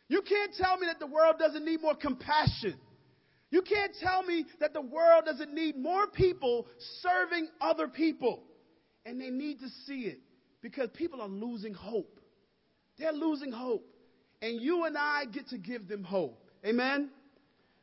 You 0.09 0.21
can't 0.21 0.53
tell 0.55 0.77
me 0.77 0.87
that 0.87 0.99
the 0.99 1.07
world 1.07 1.35
doesn't 1.39 1.63
need 1.63 1.81
more 1.81 1.95
compassion. 1.95 2.75
You 3.49 3.61
can't 3.61 3.93
tell 4.01 4.23
me 4.23 4.45
that 4.59 4.73
the 4.73 4.81
world 4.81 5.25
doesn't 5.25 5.53
need 5.53 5.77
more 5.77 6.07
people 6.07 6.67
serving 7.01 7.47
other 7.61 7.87
people. 7.87 8.43
And 9.05 9.21
they 9.21 9.29
need 9.29 9.59
to 9.59 9.69
see 9.85 10.01
it 10.01 10.19
because 10.61 10.89
people 10.93 11.21
are 11.21 11.29
losing 11.29 11.73
hope. 11.73 12.19
They're 12.99 13.13
losing 13.13 13.53
hope. 13.53 13.85
And 14.41 14.61
you 14.61 14.83
and 14.83 14.97
I 14.97 15.25
get 15.31 15.47
to 15.49 15.57
give 15.57 15.87
them 15.87 16.03
hope. 16.03 16.43
Amen? 16.65 17.09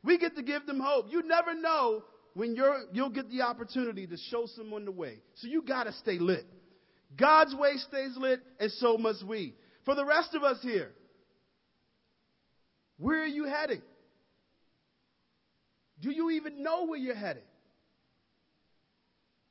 We 0.03 0.19
get 0.19 0.35
to 0.35 0.43
give 0.43 0.67
them 0.67 0.79
hope. 0.79 1.07
You 1.09 1.23
never 1.23 1.55
know 1.55 2.03
when 2.35 2.55
you're, 2.55 2.83
you'll 2.93 3.09
get 3.09 3.29
the 3.31 3.41
opportunity 3.41 4.05
to 4.05 4.17
show 4.29 4.45
someone 4.55 4.85
the 4.85 4.91
way. 4.91 5.21
So 5.35 5.47
you 5.47 5.63
got 5.63 5.85
to 5.85 5.93
stay 5.93 6.19
lit. 6.19 6.45
God's 7.17 7.55
way 7.55 7.77
stays 7.77 8.15
lit, 8.17 8.41
and 8.59 8.71
so 8.73 8.97
must 8.97 9.25
we. 9.25 9.55
For 9.85 9.95
the 9.95 10.05
rest 10.05 10.35
of 10.35 10.43
us 10.43 10.57
here, 10.61 10.91
where 12.97 13.23
are 13.23 13.27
you 13.27 13.45
heading? 13.45 13.81
Do 16.05 16.11
you 16.11 16.29
even 16.29 16.61
know 16.61 16.85
where 16.85 16.99
you're 16.99 17.15
headed? 17.15 17.41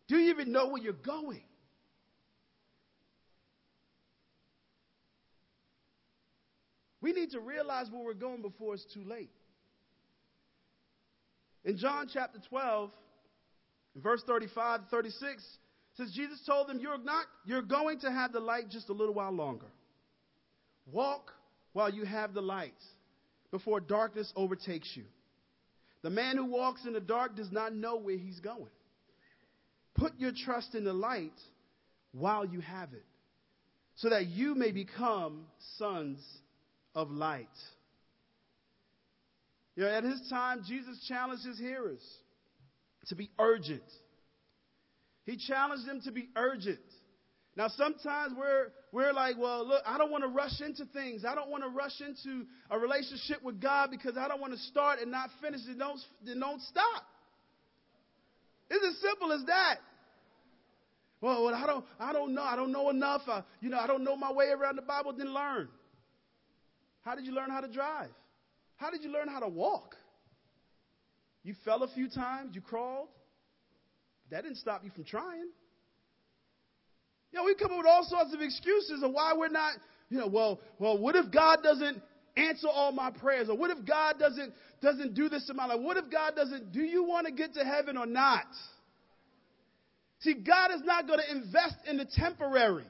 Do 0.06 0.16
you 0.16 0.30
even 0.30 0.52
know 0.52 0.68
where 0.68 0.80
you're 0.80 0.92
going? 0.92 1.42
We 7.00 7.12
need 7.12 7.32
to 7.32 7.40
realize 7.40 7.90
where 7.90 8.04
we're 8.04 8.14
going 8.14 8.40
before 8.40 8.74
it's 8.74 8.86
too 8.94 9.02
late. 9.02 9.32
In 11.64 11.76
John 11.76 12.08
chapter 12.12 12.38
12, 12.48 12.90
verse 13.96 14.22
35 14.24 14.82
to 14.82 14.86
36, 14.90 15.42
says 15.96 16.12
Jesus 16.14 16.40
told 16.46 16.68
them, 16.68 16.78
You're 16.80 17.02
not 17.02 17.26
you're 17.44 17.62
going 17.62 17.98
to 18.00 18.12
have 18.12 18.32
the 18.32 18.38
light 18.38 18.70
just 18.70 18.90
a 18.90 18.92
little 18.92 19.14
while 19.14 19.32
longer. 19.32 19.66
Walk 20.86 21.32
while 21.72 21.90
you 21.90 22.04
have 22.04 22.32
the 22.32 22.42
light 22.42 22.74
before 23.50 23.80
darkness 23.80 24.32
overtakes 24.36 24.88
you. 24.94 25.02
The 26.04 26.10
man 26.10 26.36
who 26.36 26.44
walks 26.44 26.84
in 26.84 26.92
the 26.92 27.00
dark 27.00 27.34
does 27.34 27.50
not 27.50 27.74
know 27.74 27.96
where 27.96 28.18
he's 28.18 28.38
going. 28.38 28.68
Put 29.94 30.12
your 30.18 30.32
trust 30.44 30.74
in 30.74 30.84
the 30.84 30.92
light 30.92 31.32
while 32.12 32.44
you 32.44 32.60
have 32.60 32.92
it, 32.92 33.06
so 33.96 34.10
that 34.10 34.26
you 34.26 34.54
may 34.54 34.70
become 34.70 35.46
sons 35.78 36.18
of 36.94 37.10
light. 37.10 37.48
You 39.76 39.84
know, 39.84 39.88
at 39.88 40.04
his 40.04 40.20
time, 40.28 40.62
Jesus 40.68 41.02
challenged 41.08 41.46
his 41.46 41.58
hearers 41.58 42.02
to 43.08 43.14
be 43.14 43.30
urgent. 43.38 43.82
He 45.24 45.38
challenged 45.38 45.88
them 45.88 46.02
to 46.02 46.12
be 46.12 46.28
urgent. 46.36 46.80
Now, 47.56 47.68
sometimes 47.68 48.32
we're, 48.36 48.72
we're 48.90 49.12
like, 49.12 49.36
well, 49.38 49.66
look, 49.66 49.82
I 49.86 49.96
don't 49.96 50.10
want 50.10 50.24
to 50.24 50.28
rush 50.28 50.60
into 50.60 50.84
things. 50.86 51.24
I 51.24 51.36
don't 51.36 51.50
want 51.50 51.62
to 51.62 51.70
rush 51.70 52.00
into 52.00 52.46
a 52.68 52.78
relationship 52.78 53.42
with 53.44 53.60
God 53.60 53.90
because 53.92 54.16
I 54.16 54.26
don't 54.26 54.40
want 54.40 54.54
to 54.54 54.58
start 54.58 54.98
and 55.00 55.10
not 55.10 55.30
finish 55.40 55.60
and 55.68 55.78
don't, 55.78 56.00
don't 56.24 56.62
stop. 56.62 57.04
It's 58.68 58.84
as 58.84 59.00
simple 59.00 59.32
as 59.32 59.44
that. 59.46 59.76
Well, 61.20 61.44
well 61.44 61.54
I 61.54 61.64
don't, 61.66 61.84
I 62.00 62.12
don't 62.12 62.34
know. 62.34 62.42
I 62.42 62.56
don't 62.56 62.72
know 62.72 62.90
enough. 62.90 63.22
I, 63.28 63.44
you 63.60 63.70
know, 63.70 63.78
I 63.78 63.86
don't 63.86 64.02
know 64.02 64.16
my 64.16 64.32
way 64.32 64.46
around 64.46 64.76
the 64.76 64.82
Bible. 64.82 65.12
Then 65.16 65.32
learn. 65.32 65.68
How 67.02 67.14
did 67.14 67.24
you 67.24 67.32
learn 67.32 67.50
how 67.50 67.60
to 67.60 67.68
drive? 67.68 68.10
How 68.76 68.90
did 68.90 69.04
you 69.04 69.12
learn 69.12 69.28
how 69.28 69.40
to 69.40 69.48
walk? 69.48 69.94
You 71.44 71.54
fell 71.64 71.84
a 71.84 71.88
few 71.94 72.08
times. 72.08 72.54
You 72.54 72.62
crawled. 72.62 73.08
That 74.30 74.42
didn't 74.42 74.58
stop 74.58 74.82
you 74.82 74.90
from 74.90 75.04
trying. 75.04 75.50
You 77.34 77.40
know, 77.40 77.46
we 77.46 77.56
come 77.56 77.72
up 77.72 77.78
with 77.78 77.86
all 77.88 78.04
sorts 78.04 78.32
of 78.32 78.40
excuses 78.40 79.02
of 79.02 79.10
why 79.10 79.34
we're 79.36 79.48
not, 79.48 79.72
you 80.08 80.18
know, 80.18 80.28
well, 80.28 80.60
well, 80.78 80.96
what 80.96 81.16
if 81.16 81.32
God 81.32 81.64
doesn't 81.64 82.00
answer 82.36 82.68
all 82.68 82.92
my 82.92 83.10
prayers? 83.10 83.48
Or 83.48 83.56
what 83.56 83.72
if 83.72 83.84
God 83.84 84.20
doesn't 84.20 84.52
doesn't 84.80 85.14
do 85.14 85.28
this 85.28 85.50
in 85.50 85.56
my 85.56 85.66
life? 85.66 85.80
What 85.80 85.96
if 85.96 86.04
God 86.12 86.36
doesn't 86.36 86.70
do 86.70 86.80
you 86.80 87.02
want 87.02 87.26
to 87.26 87.32
get 87.32 87.54
to 87.54 87.64
heaven 87.64 87.96
or 87.96 88.06
not? 88.06 88.46
See, 90.20 90.34
God 90.34 90.70
is 90.76 90.82
not 90.84 91.08
going 91.08 91.18
to 91.18 91.36
invest 91.36 91.74
in 91.88 91.96
the 91.96 92.04
temporary 92.04 92.86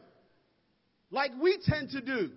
like 1.10 1.30
we 1.40 1.56
tend 1.64 1.92
to 1.92 2.02
do. 2.02 2.28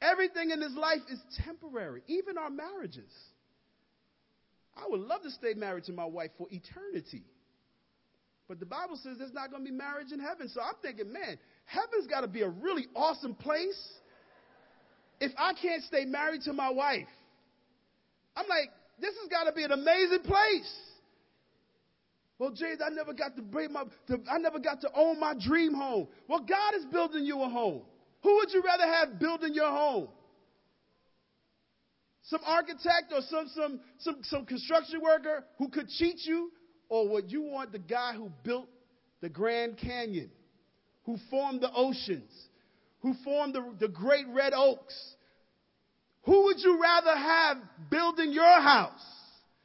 Everything 0.00 0.50
in 0.50 0.60
this 0.60 0.72
life 0.74 1.00
is 1.12 1.20
temporary, 1.44 2.00
even 2.06 2.38
our 2.38 2.48
marriages. 2.48 3.12
I 4.74 4.84
would 4.88 5.00
love 5.00 5.20
to 5.24 5.30
stay 5.30 5.52
married 5.52 5.84
to 5.84 5.92
my 5.92 6.06
wife 6.06 6.30
for 6.38 6.46
eternity. 6.50 7.24
But 8.48 8.60
the 8.60 8.66
Bible 8.66 8.96
says 8.96 9.18
there's 9.18 9.34
not 9.34 9.50
going 9.50 9.62
to 9.62 9.70
be 9.70 9.76
marriage 9.76 10.10
in 10.10 10.18
heaven. 10.18 10.48
So 10.48 10.62
I'm 10.62 10.74
thinking, 10.80 11.12
man, 11.12 11.38
heaven's 11.66 12.06
got 12.08 12.22
to 12.22 12.28
be 12.28 12.40
a 12.40 12.48
really 12.48 12.86
awesome 12.96 13.34
place 13.34 13.78
if 15.20 15.32
I 15.36 15.52
can't 15.52 15.82
stay 15.84 16.06
married 16.06 16.42
to 16.42 16.54
my 16.54 16.70
wife. 16.70 17.08
I'm 18.34 18.48
like, 18.48 18.70
this 18.98 19.14
has 19.20 19.28
got 19.28 19.44
to 19.44 19.52
be 19.52 19.64
an 19.64 19.72
amazing 19.72 20.22
place. 20.24 20.74
Well, 22.38 22.50
James, 22.50 22.80
I 22.84 22.88
never 22.88 23.12
got 23.12 23.36
to 23.36 23.42
bring 23.42 23.72
my, 23.72 23.84
to, 24.06 24.20
I 24.30 24.38
never 24.38 24.60
got 24.60 24.80
to 24.82 24.90
own 24.94 25.20
my 25.20 25.34
dream 25.38 25.74
home. 25.74 26.08
Well, 26.26 26.40
God 26.40 26.74
is 26.76 26.86
building 26.86 27.24
you 27.24 27.42
a 27.42 27.48
home. 27.48 27.82
Who 28.22 28.34
would 28.36 28.50
you 28.52 28.62
rather 28.62 28.86
have 28.86 29.18
building 29.18 29.52
your 29.54 29.68
home? 29.68 30.08
Some 32.22 32.40
architect 32.46 33.12
or 33.12 33.20
some, 33.22 33.48
some, 33.54 33.80
some, 33.98 34.18
some 34.22 34.46
construction 34.46 35.00
worker 35.02 35.44
who 35.58 35.68
could 35.68 35.88
cheat 35.88 36.20
you 36.24 36.52
or 36.88 37.08
would 37.08 37.30
you 37.30 37.42
want 37.42 37.72
the 37.72 37.78
guy 37.78 38.14
who 38.14 38.30
built 38.42 38.68
the 39.20 39.28
Grand 39.28 39.76
Canyon, 39.76 40.30
who 41.04 41.18
formed 41.30 41.60
the 41.60 41.72
oceans, 41.72 42.30
who 43.00 43.14
formed 43.24 43.54
the, 43.54 43.64
the 43.80 43.88
great 43.88 44.26
red 44.28 44.52
oaks? 44.54 45.14
Who 46.24 46.44
would 46.44 46.58
you 46.60 46.80
rather 46.80 47.16
have 47.16 47.56
building 47.90 48.32
your 48.32 48.60
house? 48.60 49.04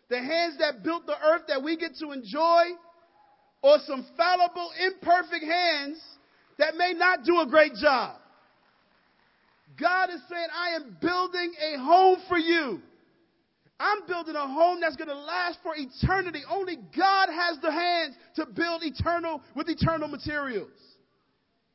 The 0.10 0.20
hands 0.20 0.58
that 0.60 0.84
built 0.84 1.06
the 1.06 1.16
earth 1.26 1.44
that 1.48 1.64
we 1.64 1.78
get 1.78 1.96
to 2.00 2.12
enjoy, 2.12 2.64
or 3.62 3.78
some 3.86 4.06
fallible, 4.16 4.72
imperfect 4.86 5.44
hands 5.44 6.02
that 6.58 6.76
may 6.76 6.94
not 6.94 7.24
do 7.24 7.40
a 7.40 7.48
great 7.48 7.74
job? 7.76 8.18
God 9.80 10.10
is 10.10 10.22
saying, 10.30 10.48
I 10.54 10.76
am 10.76 10.98
building 11.02 11.54
a 11.60 11.80
home 11.80 12.20
for 12.28 12.38
you. 12.38 12.82
I'm 13.84 14.08
building 14.08 14.36
a 14.36 14.48
home 14.48 14.80
that's 14.80 14.96
going 14.96 15.10
to 15.10 15.16
last 15.16 15.60
for 15.62 15.74
eternity. 15.76 16.40
Only 16.50 16.78
God 16.96 17.28
has 17.28 17.60
the 17.62 17.72
hands 17.72 18.16
to 18.38 18.46
build 18.46 18.82
eternal 18.82 19.42
with 19.58 19.68
eternal 19.68 20.08
materials. 20.08 20.72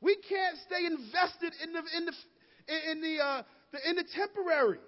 We 0.00 0.16
can't 0.16 0.56
stay 0.66 0.86
invested 0.86 1.52
in 1.62 1.72
the 1.74 1.82
in 1.96 2.04
the 2.06 2.12
in 2.90 3.00
the, 3.02 3.22
uh, 3.22 3.42
the 3.72 3.90
in 3.90 3.96
the 3.96 4.04
temporary. 4.16 4.78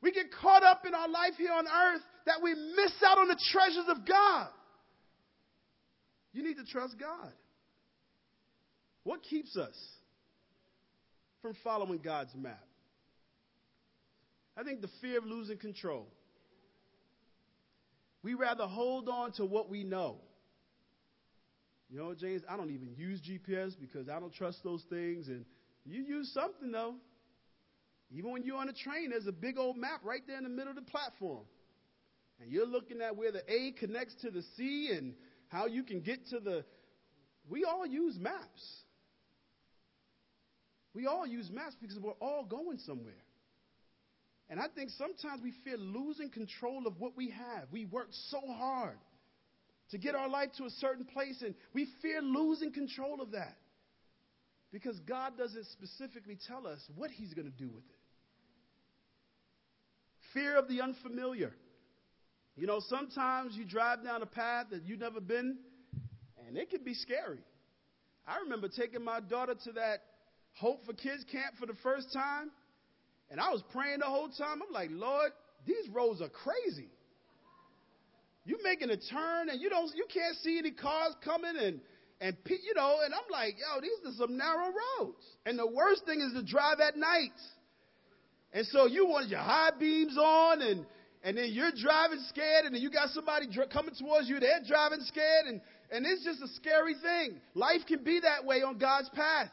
We 0.00 0.10
get 0.10 0.26
caught 0.40 0.62
up 0.62 0.86
in 0.86 0.94
our 0.94 1.08
life 1.08 1.34
here 1.36 1.52
on 1.52 1.66
earth 1.66 2.02
that 2.24 2.42
we 2.42 2.54
miss 2.54 2.92
out 3.06 3.18
on 3.18 3.28
the 3.28 3.38
treasures 3.52 3.84
of 3.88 4.06
God. 4.08 4.48
You 6.32 6.42
need 6.42 6.56
to 6.56 6.64
trust 6.64 6.96
God. 6.98 7.32
What 9.04 9.22
keeps 9.22 9.54
us 9.56 9.76
from 11.42 11.54
following 11.62 11.98
God's 11.98 12.34
map? 12.34 12.64
I 14.56 14.62
think 14.62 14.80
the 14.80 14.90
fear 15.00 15.18
of 15.18 15.24
losing 15.24 15.58
control. 15.58 16.06
We 18.22 18.34
rather 18.34 18.66
hold 18.66 19.08
on 19.08 19.32
to 19.32 19.44
what 19.44 19.68
we 19.68 19.84
know. 19.84 20.18
You 21.90 21.98
know, 21.98 22.14
James, 22.14 22.42
I 22.48 22.56
don't 22.56 22.70
even 22.70 22.94
use 22.96 23.20
GPS 23.20 23.74
because 23.78 24.08
I 24.08 24.18
don't 24.18 24.32
trust 24.32 24.62
those 24.64 24.82
things. 24.88 25.28
And 25.28 25.44
you 25.84 26.02
use 26.02 26.32
something, 26.32 26.70
though. 26.70 26.94
Even 28.10 28.30
when 28.30 28.44
you're 28.44 28.58
on 28.58 28.68
a 28.68 28.72
train, 28.72 29.10
there's 29.10 29.26
a 29.26 29.32
big 29.32 29.58
old 29.58 29.76
map 29.76 30.00
right 30.04 30.22
there 30.26 30.38
in 30.38 30.44
the 30.44 30.50
middle 30.50 30.70
of 30.70 30.76
the 30.76 30.90
platform. 30.90 31.44
And 32.40 32.50
you're 32.50 32.66
looking 32.66 33.00
at 33.00 33.16
where 33.16 33.32
the 33.32 33.42
A 33.50 33.72
connects 33.72 34.14
to 34.22 34.30
the 34.30 34.42
C 34.56 34.90
and 34.96 35.14
how 35.48 35.66
you 35.66 35.82
can 35.82 36.00
get 36.00 36.26
to 36.28 36.40
the. 36.40 36.64
We 37.48 37.64
all 37.64 37.86
use 37.86 38.18
maps. 38.18 38.82
We 40.94 41.06
all 41.06 41.26
use 41.26 41.50
maps 41.50 41.76
because 41.80 41.98
we're 41.98 42.12
all 42.12 42.44
going 42.44 42.78
somewhere. 42.78 43.14
And 44.52 44.60
I 44.60 44.66
think 44.68 44.90
sometimes 44.90 45.40
we 45.42 45.54
fear 45.64 45.78
losing 45.78 46.28
control 46.28 46.86
of 46.86 47.00
what 47.00 47.16
we 47.16 47.30
have. 47.30 47.68
We 47.72 47.86
work 47.86 48.08
so 48.28 48.38
hard 48.52 48.98
to 49.92 49.96
get 49.96 50.14
our 50.14 50.28
life 50.28 50.50
to 50.58 50.64
a 50.64 50.70
certain 50.70 51.06
place, 51.06 51.40
and 51.40 51.54
we 51.72 51.88
fear 52.02 52.20
losing 52.20 52.70
control 52.70 53.22
of 53.22 53.30
that 53.30 53.56
because 54.70 55.00
God 55.08 55.38
doesn't 55.38 55.64
specifically 55.68 56.38
tell 56.46 56.66
us 56.66 56.80
what 56.96 57.10
He's 57.10 57.32
going 57.32 57.50
to 57.50 57.56
do 57.56 57.70
with 57.70 57.82
it. 57.82 57.98
Fear 60.34 60.58
of 60.58 60.68
the 60.68 60.82
unfamiliar. 60.82 61.54
You 62.54 62.66
know, 62.66 62.80
sometimes 62.88 63.56
you 63.56 63.64
drive 63.64 64.04
down 64.04 64.20
a 64.20 64.26
path 64.26 64.66
that 64.70 64.82
you've 64.84 65.00
never 65.00 65.22
been, 65.22 65.56
and 66.46 66.58
it 66.58 66.68
can 66.68 66.84
be 66.84 66.92
scary. 66.92 67.40
I 68.28 68.40
remember 68.40 68.68
taking 68.68 69.02
my 69.02 69.20
daughter 69.20 69.54
to 69.64 69.72
that 69.72 70.02
Hope 70.56 70.84
for 70.84 70.92
Kids 70.92 71.24
camp 71.32 71.54
for 71.58 71.64
the 71.64 71.76
first 71.82 72.12
time, 72.12 72.50
and 73.32 73.40
I 73.40 73.50
was 73.50 73.62
praying 73.72 74.00
the 74.00 74.06
whole 74.06 74.28
time. 74.28 74.60
I'm 74.62 74.72
like, 74.72 74.90
Lord, 74.92 75.32
these 75.66 75.88
roads 75.90 76.20
are 76.20 76.28
crazy. 76.28 76.90
You 78.44 78.58
making 78.62 78.90
a 78.90 78.96
turn 78.96 79.48
and 79.48 79.58
you 79.60 79.70
don't, 79.70 79.90
you 79.96 80.04
can't 80.12 80.36
see 80.36 80.58
any 80.58 80.70
cars 80.70 81.14
coming 81.24 81.54
and 81.58 81.80
and 82.20 82.36
you 82.46 82.74
know, 82.76 82.98
and 83.04 83.12
I'm 83.12 83.28
like, 83.32 83.56
yo, 83.58 83.80
these 83.80 83.98
are 84.06 84.16
some 84.16 84.36
narrow 84.36 84.66
roads. 85.00 85.24
And 85.44 85.58
the 85.58 85.66
worst 85.66 86.06
thing 86.06 86.20
is 86.20 86.32
to 86.34 86.44
drive 86.44 86.78
at 86.78 86.96
night. 86.96 87.34
And 88.52 88.64
so 88.66 88.86
you 88.86 89.06
want 89.06 89.28
your 89.28 89.40
high 89.40 89.72
beams 89.76 90.16
on 90.16 90.62
and 90.62 90.86
and 91.24 91.36
then 91.36 91.50
you're 91.52 91.72
driving 91.72 92.18
scared, 92.28 92.64
and 92.64 92.74
then 92.74 92.82
you 92.82 92.90
got 92.90 93.10
somebody 93.10 93.46
dr- 93.46 93.70
coming 93.70 93.94
towards 93.94 94.28
you, 94.28 94.40
they're 94.40 94.58
driving 94.66 94.98
scared, 95.02 95.46
and, 95.46 95.60
and 95.92 96.04
it's 96.04 96.24
just 96.24 96.42
a 96.42 96.48
scary 96.56 96.94
thing. 97.00 97.40
Life 97.54 97.82
can 97.86 98.02
be 98.02 98.18
that 98.20 98.44
way 98.44 98.62
on 98.62 98.76
God's 98.78 99.08
path. 99.10 99.50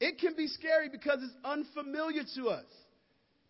It 0.00 0.18
can 0.18 0.34
be 0.36 0.48
scary 0.48 0.88
because 0.88 1.20
it's 1.22 1.34
unfamiliar 1.44 2.22
to 2.36 2.48
us. 2.48 2.66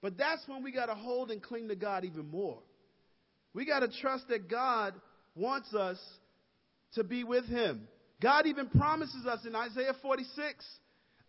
But 0.03 0.19
that's 0.19 0.47
when 0.47 0.63
we 0.63 0.71
got 0.73 0.87
to 0.87 0.95
hold 0.95 1.31
and 1.31 1.43
cling 1.43 1.69
to 1.69 1.77
God 1.77 2.05
even 2.05 2.31
more. 2.31 2.59
We 3.55 3.65
got 3.65 3.81
to 3.81 3.89
trust 4.01 4.29
that 4.29 4.51
God 4.51 4.95
wants 5.35 5.73
us 5.75 5.99
to 6.95 7.05
be 7.05 7.25
with 7.25 7.47
Him. 7.47 7.89
God 8.21 8.47
even 8.47 8.69
promises 8.69 9.27
us 9.27 9.45
in 9.47 9.55
Isaiah 9.55 9.95
46 10.03 10.65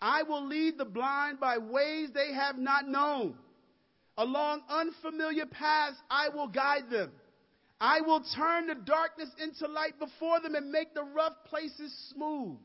I 0.01 0.23
will 0.23 0.45
lead 0.45 0.77
the 0.77 0.85
blind 0.85 1.39
by 1.39 1.57
ways 1.57 2.09
they 2.13 2.33
have 2.33 2.57
not 2.57 2.87
known. 2.87 3.35
Along 4.17 4.61
unfamiliar 4.69 5.45
paths, 5.45 5.97
I 6.09 6.29
will 6.29 6.47
guide 6.47 6.89
them. 6.91 7.11
I 7.79 8.01
will 8.01 8.23
turn 8.35 8.67
the 8.67 8.75
darkness 8.75 9.29
into 9.41 9.67
light 9.67 9.99
before 9.99 10.39
them 10.39 10.55
and 10.55 10.71
make 10.71 10.93
the 10.93 11.03
rough 11.03 11.33
places 11.45 11.93
smooth. 12.13 12.57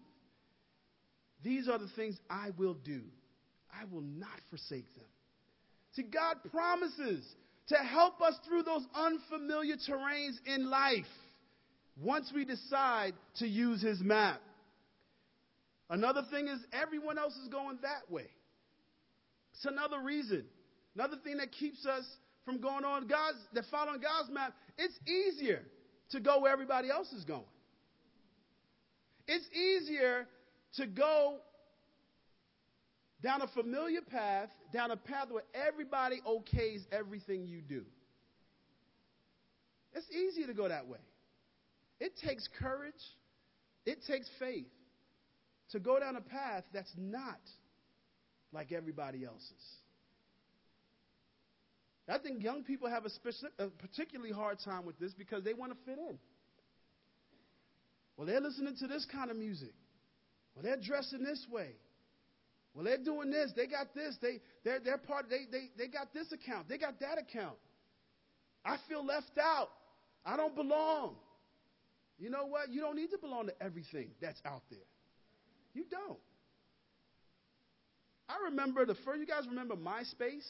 These 1.42 1.68
are 1.68 1.78
the 1.78 1.88
things 1.96 2.18
I 2.28 2.50
will 2.56 2.74
do. 2.74 3.02
I 3.72 3.84
will 3.92 4.02
not 4.02 4.28
forsake 4.50 4.92
them. 4.94 5.06
See, 5.92 6.02
God 6.02 6.36
promises 6.50 7.24
to 7.68 7.76
help 7.76 8.20
us 8.20 8.34
through 8.46 8.64
those 8.64 8.84
unfamiliar 8.94 9.76
terrains 9.76 10.36
in 10.46 10.68
life 10.70 11.04
once 12.00 12.32
we 12.34 12.44
decide 12.44 13.14
to 13.38 13.46
use 13.46 13.82
His 13.82 14.00
map. 14.00 14.40
Another 15.88 16.22
thing 16.30 16.48
is 16.48 16.60
everyone 16.72 17.18
else 17.18 17.34
is 17.36 17.48
going 17.48 17.78
that 17.82 18.10
way. 18.10 18.26
It's 19.54 19.64
another 19.64 20.00
reason 20.00 20.44
Another 20.94 21.16
thing 21.22 21.36
that 21.36 21.52
keeps 21.52 21.86
us 21.86 22.04
from 22.44 22.60
going 22.60 22.84
on 22.84 23.06
God's, 23.06 23.38
that 23.54 23.64
following 23.70 24.00
God's 24.00 24.30
map, 24.30 24.54
it's 24.76 24.94
easier 25.06 25.62
to 26.10 26.20
go 26.20 26.40
where 26.40 26.52
everybody 26.52 26.90
else 26.90 27.12
is 27.12 27.24
going. 27.24 27.44
It's 29.26 29.46
easier 29.54 30.26
to 30.76 30.86
go 30.86 31.38
down 33.22 33.42
a 33.42 33.48
familiar 33.48 34.00
path, 34.00 34.48
down 34.72 34.90
a 34.90 34.96
path 34.96 35.28
where 35.30 35.44
everybody 35.54 36.20
okays 36.26 36.80
everything 36.90 37.46
you 37.46 37.60
do. 37.60 37.84
It's 39.92 40.06
easy 40.10 40.46
to 40.46 40.54
go 40.54 40.68
that 40.68 40.86
way. 40.86 40.98
It 41.98 42.12
takes 42.24 42.48
courage, 42.58 42.94
it 43.84 43.98
takes 44.06 44.28
faith 44.38 44.68
to 45.72 45.80
go 45.80 46.00
down 46.00 46.16
a 46.16 46.20
path 46.20 46.64
that's 46.72 46.92
not 46.96 47.40
like 48.52 48.72
everybody 48.72 49.24
else's. 49.24 49.52
I 52.08 52.18
think 52.18 52.42
young 52.42 52.64
people 52.64 52.88
have 52.88 53.04
a, 53.04 53.10
specific, 53.10 53.52
a 53.60 53.68
particularly 53.68 54.32
hard 54.32 54.58
time 54.64 54.84
with 54.84 54.98
this 54.98 55.12
because 55.12 55.44
they 55.44 55.54
want 55.54 55.70
to 55.72 55.78
fit 55.84 55.98
in. 55.98 56.18
Well, 58.16 58.26
they're 58.26 58.40
listening 58.40 58.74
to 58.80 58.88
this 58.88 59.06
kind 59.12 59.30
of 59.30 59.36
music. 59.36 59.72
Well, 60.54 60.64
they're 60.64 60.80
dressing 60.80 61.22
this 61.22 61.46
way. 61.50 61.70
Well, 62.74 62.84
they're 62.84 62.98
doing 63.02 63.30
this. 63.30 63.52
They 63.56 63.66
got 63.66 63.94
this. 63.94 64.16
They 64.20 64.40
they're 64.64 64.80
they're 64.80 64.98
part. 64.98 65.26
They 65.28 65.46
they 65.50 65.70
they 65.76 65.88
got 65.88 66.12
this 66.12 66.32
account. 66.32 66.68
They 66.68 66.78
got 66.78 67.00
that 67.00 67.18
account. 67.18 67.56
I 68.64 68.76
feel 68.88 69.04
left 69.04 69.38
out. 69.40 69.70
I 70.24 70.36
don't 70.36 70.54
belong. 70.54 71.16
You 72.18 72.30
know 72.30 72.46
what? 72.46 72.70
You 72.70 72.80
don't 72.80 72.96
need 72.96 73.10
to 73.10 73.18
belong 73.18 73.46
to 73.46 73.62
everything 73.62 74.10
that's 74.20 74.40
out 74.44 74.62
there. 74.70 74.78
You 75.72 75.84
don't. 75.90 76.18
I 78.28 78.44
remember 78.50 78.84
the 78.84 78.94
first. 78.94 79.18
You 79.18 79.26
guys 79.26 79.44
remember 79.48 79.74
MySpace? 79.74 80.46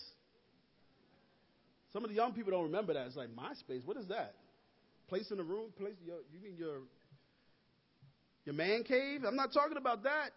Some 1.92 2.04
of 2.04 2.10
the 2.10 2.16
young 2.16 2.32
people 2.32 2.52
don't 2.52 2.64
remember 2.64 2.94
that. 2.94 3.06
It's 3.06 3.16
like 3.16 3.30
MySpace. 3.30 3.86
What 3.86 3.96
is 3.96 4.06
that? 4.08 4.34
Place 5.08 5.30
in 5.30 5.40
a 5.40 5.42
room? 5.42 5.72
Place 5.78 5.94
your, 6.04 6.16
you 6.32 6.40
mean 6.40 6.56
your 6.56 6.82
your 8.44 8.54
man 8.54 8.84
cave? 8.84 9.22
I'm 9.26 9.36
not 9.36 9.52
talking 9.52 9.76
about 9.76 10.02
that. 10.04 10.30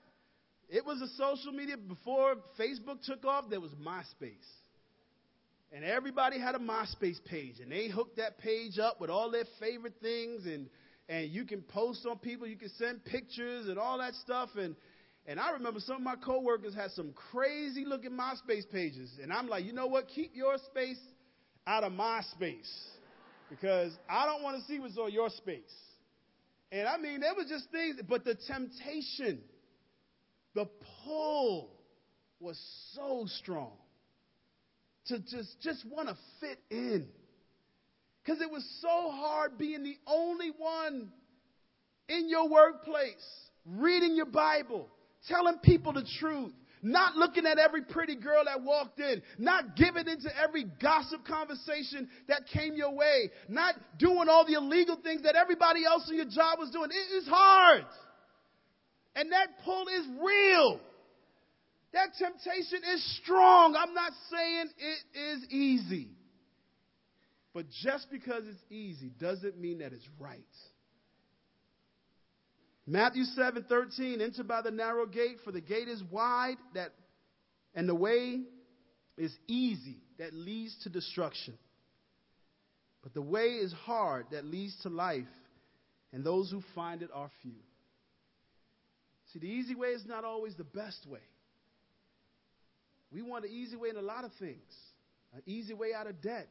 It 0.69 0.85
was 0.85 1.01
a 1.01 1.07
social 1.17 1.51
media 1.51 1.77
before 1.77 2.35
Facebook 2.59 3.03
took 3.03 3.25
off. 3.25 3.45
There 3.49 3.59
was 3.59 3.71
MySpace, 3.71 4.31
and 5.71 5.83
everybody 5.83 6.39
had 6.39 6.55
a 6.55 6.59
MySpace 6.59 7.23
page, 7.25 7.59
and 7.61 7.71
they 7.71 7.89
hooked 7.89 8.17
that 8.17 8.37
page 8.37 8.79
up 8.79 8.99
with 8.99 9.09
all 9.09 9.29
their 9.29 9.45
favorite 9.59 9.95
things, 10.01 10.45
and 10.45 10.67
and 11.09 11.29
you 11.29 11.45
can 11.45 11.61
post 11.61 12.05
on 12.09 12.17
people, 12.17 12.47
you 12.47 12.55
can 12.55 12.71
send 12.77 13.03
pictures 13.03 13.67
and 13.67 13.77
all 13.77 13.97
that 13.97 14.13
stuff, 14.15 14.49
and 14.57 14.75
and 15.25 15.39
I 15.39 15.51
remember 15.51 15.79
some 15.79 15.97
of 15.97 16.01
my 16.01 16.15
coworkers 16.15 16.73
had 16.75 16.91
some 16.91 17.13
crazy 17.31 17.85
looking 17.85 18.11
MySpace 18.11 18.69
pages, 18.71 19.11
and 19.21 19.31
I'm 19.31 19.47
like, 19.47 19.65
you 19.65 19.73
know 19.73 19.87
what? 19.87 20.07
Keep 20.07 20.35
your 20.35 20.57
space 20.69 20.99
out 21.65 21.83
of 21.83 21.93
my 21.93 22.21
space 22.31 22.71
because 23.49 23.93
I 24.09 24.25
don't 24.25 24.43
want 24.43 24.59
to 24.59 24.63
see 24.65 24.79
what's 24.79 24.97
on 24.97 25.11
your 25.11 25.29
space. 25.29 25.61
And 26.73 26.87
I 26.87 26.97
mean, 26.97 27.19
there 27.19 27.35
was 27.35 27.47
just 27.47 27.69
things, 27.69 27.97
but 28.09 28.25
the 28.25 28.33
temptation, 28.33 29.41
the 30.55 30.67
pull 31.05 31.69
was 32.39 32.59
so 32.95 33.25
strong 33.27 33.73
to 35.05 35.19
just, 35.19 35.61
just 35.61 35.85
want 35.85 36.09
to 36.09 36.17
fit 36.39 36.57
in. 36.71 37.07
Because 38.23 38.41
it 38.41 38.49
was 38.49 38.67
so 38.81 39.11
hard 39.11 39.59
being 39.59 39.83
the 39.83 39.97
only 40.07 40.49
one 40.57 41.11
in 42.09 42.27
your 42.27 42.49
workplace, 42.49 43.23
reading 43.67 44.15
your 44.15 44.25
Bible, 44.25 44.89
telling 45.27 45.59
people 45.59 45.93
the 45.93 46.07
truth, 46.19 46.53
not 46.83 47.15
looking 47.15 47.45
at 47.45 47.57
every 47.57 47.81
pretty 47.81 48.15
girl 48.15 48.43
that 48.45 48.61
walked 48.61 48.99
in, 48.99 49.21
not 49.37 49.75
giving 49.75 50.07
into 50.07 50.29
every 50.37 50.65
gossip 50.81 51.25
conversation 51.25 52.09
that 52.27 52.43
came 52.53 52.75
your 52.75 52.93
way, 52.93 53.31
not 53.47 53.75
doing 53.97 54.27
all 54.29 54.45
the 54.45 54.53
illegal 54.53 54.97
things 55.01 55.23
that 55.23 55.35
everybody 55.35 55.85
else 55.85 56.09
in 56.09 56.17
your 56.17 56.25
job 56.25 56.59
was 56.59 56.69
doing. 56.71 56.89
It 56.91 57.15
is 57.15 57.27
hard. 57.27 57.85
And 59.15 59.31
that 59.31 59.47
pull 59.63 59.87
is 59.87 60.05
real. 60.23 60.79
That 61.93 62.09
temptation 62.17 62.79
is 62.93 63.19
strong. 63.23 63.75
I'm 63.75 63.93
not 63.93 64.11
saying 64.31 64.65
it 64.77 65.17
is 65.17 65.49
easy. 65.51 66.09
But 67.53 67.65
just 67.83 68.09
because 68.11 68.43
it's 68.47 68.71
easy 68.71 69.11
doesn't 69.19 69.59
mean 69.59 69.79
that 69.79 69.93
it's 69.93 70.07
right. 70.19 70.41
Matthew 72.85 73.23
7 73.23 73.65
13, 73.67 74.21
enter 74.21 74.43
by 74.43 74.61
the 74.61 74.71
narrow 74.71 75.05
gate, 75.05 75.37
for 75.43 75.51
the 75.51 75.61
gate 75.61 75.87
is 75.87 76.03
wide 76.11 76.57
that, 76.73 76.91
and 77.73 77.87
the 77.87 77.95
way 77.95 78.41
is 79.17 79.33
easy 79.47 79.97
that 80.19 80.33
leads 80.33 80.75
to 80.83 80.89
destruction. 80.89 81.57
But 83.01 83.13
the 83.13 83.21
way 83.21 83.55
is 83.55 83.73
hard 83.85 84.27
that 84.31 84.45
leads 84.45 84.75
to 84.83 84.89
life, 84.89 85.23
and 86.11 86.23
those 86.23 86.51
who 86.51 86.61
find 86.75 87.01
it 87.01 87.09
are 87.13 87.29
few. 87.41 87.55
See, 89.31 89.39
the 89.39 89.47
easy 89.47 89.75
way 89.75 89.89
is 89.89 90.05
not 90.05 90.23
always 90.23 90.55
the 90.55 90.63
best 90.63 91.05
way. 91.07 91.19
We 93.11 93.21
want 93.21 93.45
an 93.45 93.51
easy 93.51 93.75
way 93.75 93.89
in 93.89 93.97
a 93.97 94.01
lot 94.01 94.25
of 94.25 94.31
things 94.39 94.73
an 95.35 95.41
easy 95.45 95.73
way 95.73 95.93
out 95.95 96.07
of 96.07 96.21
debt, 96.21 96.47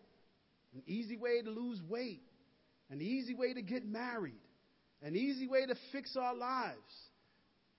an 0.75 0.83
easy 0.87 1.17
way 1.17 1.41
to 1.43 1.51
lose 1.51 1.81
weight, 1.89 2.23
an 2.91 3.01
easy 3.01 3.35
way 3.35 3.55
to 3.55 3.63
get 3.63 3.87
married, 3.87 4.41
an 5.03 5.17
easy 5.17 5.49
way 5.49 5.67
to 5.67 5.75
fix 5.91 6.17
our 6.17 6.35
lives. 6.35 6.79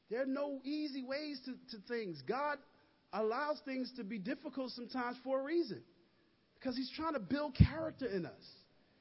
There 0.10 0.22
are 0.22 0.28
no 0.28 0.60
easy 0.64 1.04
ways 1.04 1.40
to, 1.46 1.54
to 1.76 1.84
things. 1.88 2.22
God 2.28 2.58
allows 3.12 3.60
things 3.66 3.92
to 3.98 4.04
be 4.04 4.18
difficult 4.18 4.72
sometimes 4.72 5.18
for 5.24 5.40
a 5.40 5.44
reason 5.44 5.82
because 6.56 6.76
He's 6.76 6.92
trying 6.96 7.14
to 7.14 7.20
build 7.20 7.56
character 7.56 8.06
in 8.06 8.26
us, 8.26 8.46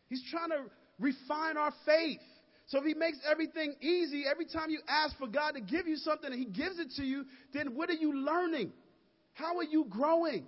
He's 0.09 0.25
trying 0.31 0.51
to 0.51 0.65
refine 0.99 1.57
our 1.57 1.73
faith. 1.85 2.21
So 2.67 2.79
if 2.79 2.85
He 2.85 2.95
makes 2.95 3.19
everything 3.29 3.75
easy, 3.81 4.25
every 4.31 4.47
time 4.47 4.71
you 4.71 4.81
ask 4.89 5.17
for 5.19 5.27
God 5.27 5.53
to 5.53 5.61
give 5.61 5.87
you 5.87 5.97
something 5.97 6.33
and 6.33 6.39
He 6.39 6.47
gives 6.47 6.79
it 6.79 6.93
to 6.97 7.05
you, 7.05 7.25
then 7.53 7.75
what 7.75 7.91
are 7.91 7.95
you 7.95 8.15
learning? 8.25 8.73
How 9.35 9.59
are 9.59 9.65
you 9.65 9.87
growing? 9.89 10.47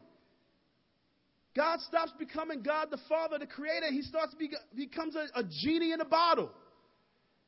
God 1.56 1.80
stops 1.80 2.12
becoming 2.18 2.62
God 2.62 2.88
the 2.90 2.98
Father, 3.08 3.38
the 3.38 3.46
Creator. 3.46 3.87
He 3.90 4.02
starts 4.02 4.32
to 4.32 4.37
be, 4.37 4.50
becomes 4.74 5.14
a, 5.14 5.26
a 5.38 5.44
genie 5.44 5.92
in 5.92 6.00
a 6.00 6.04
bottle. 6.04 6.50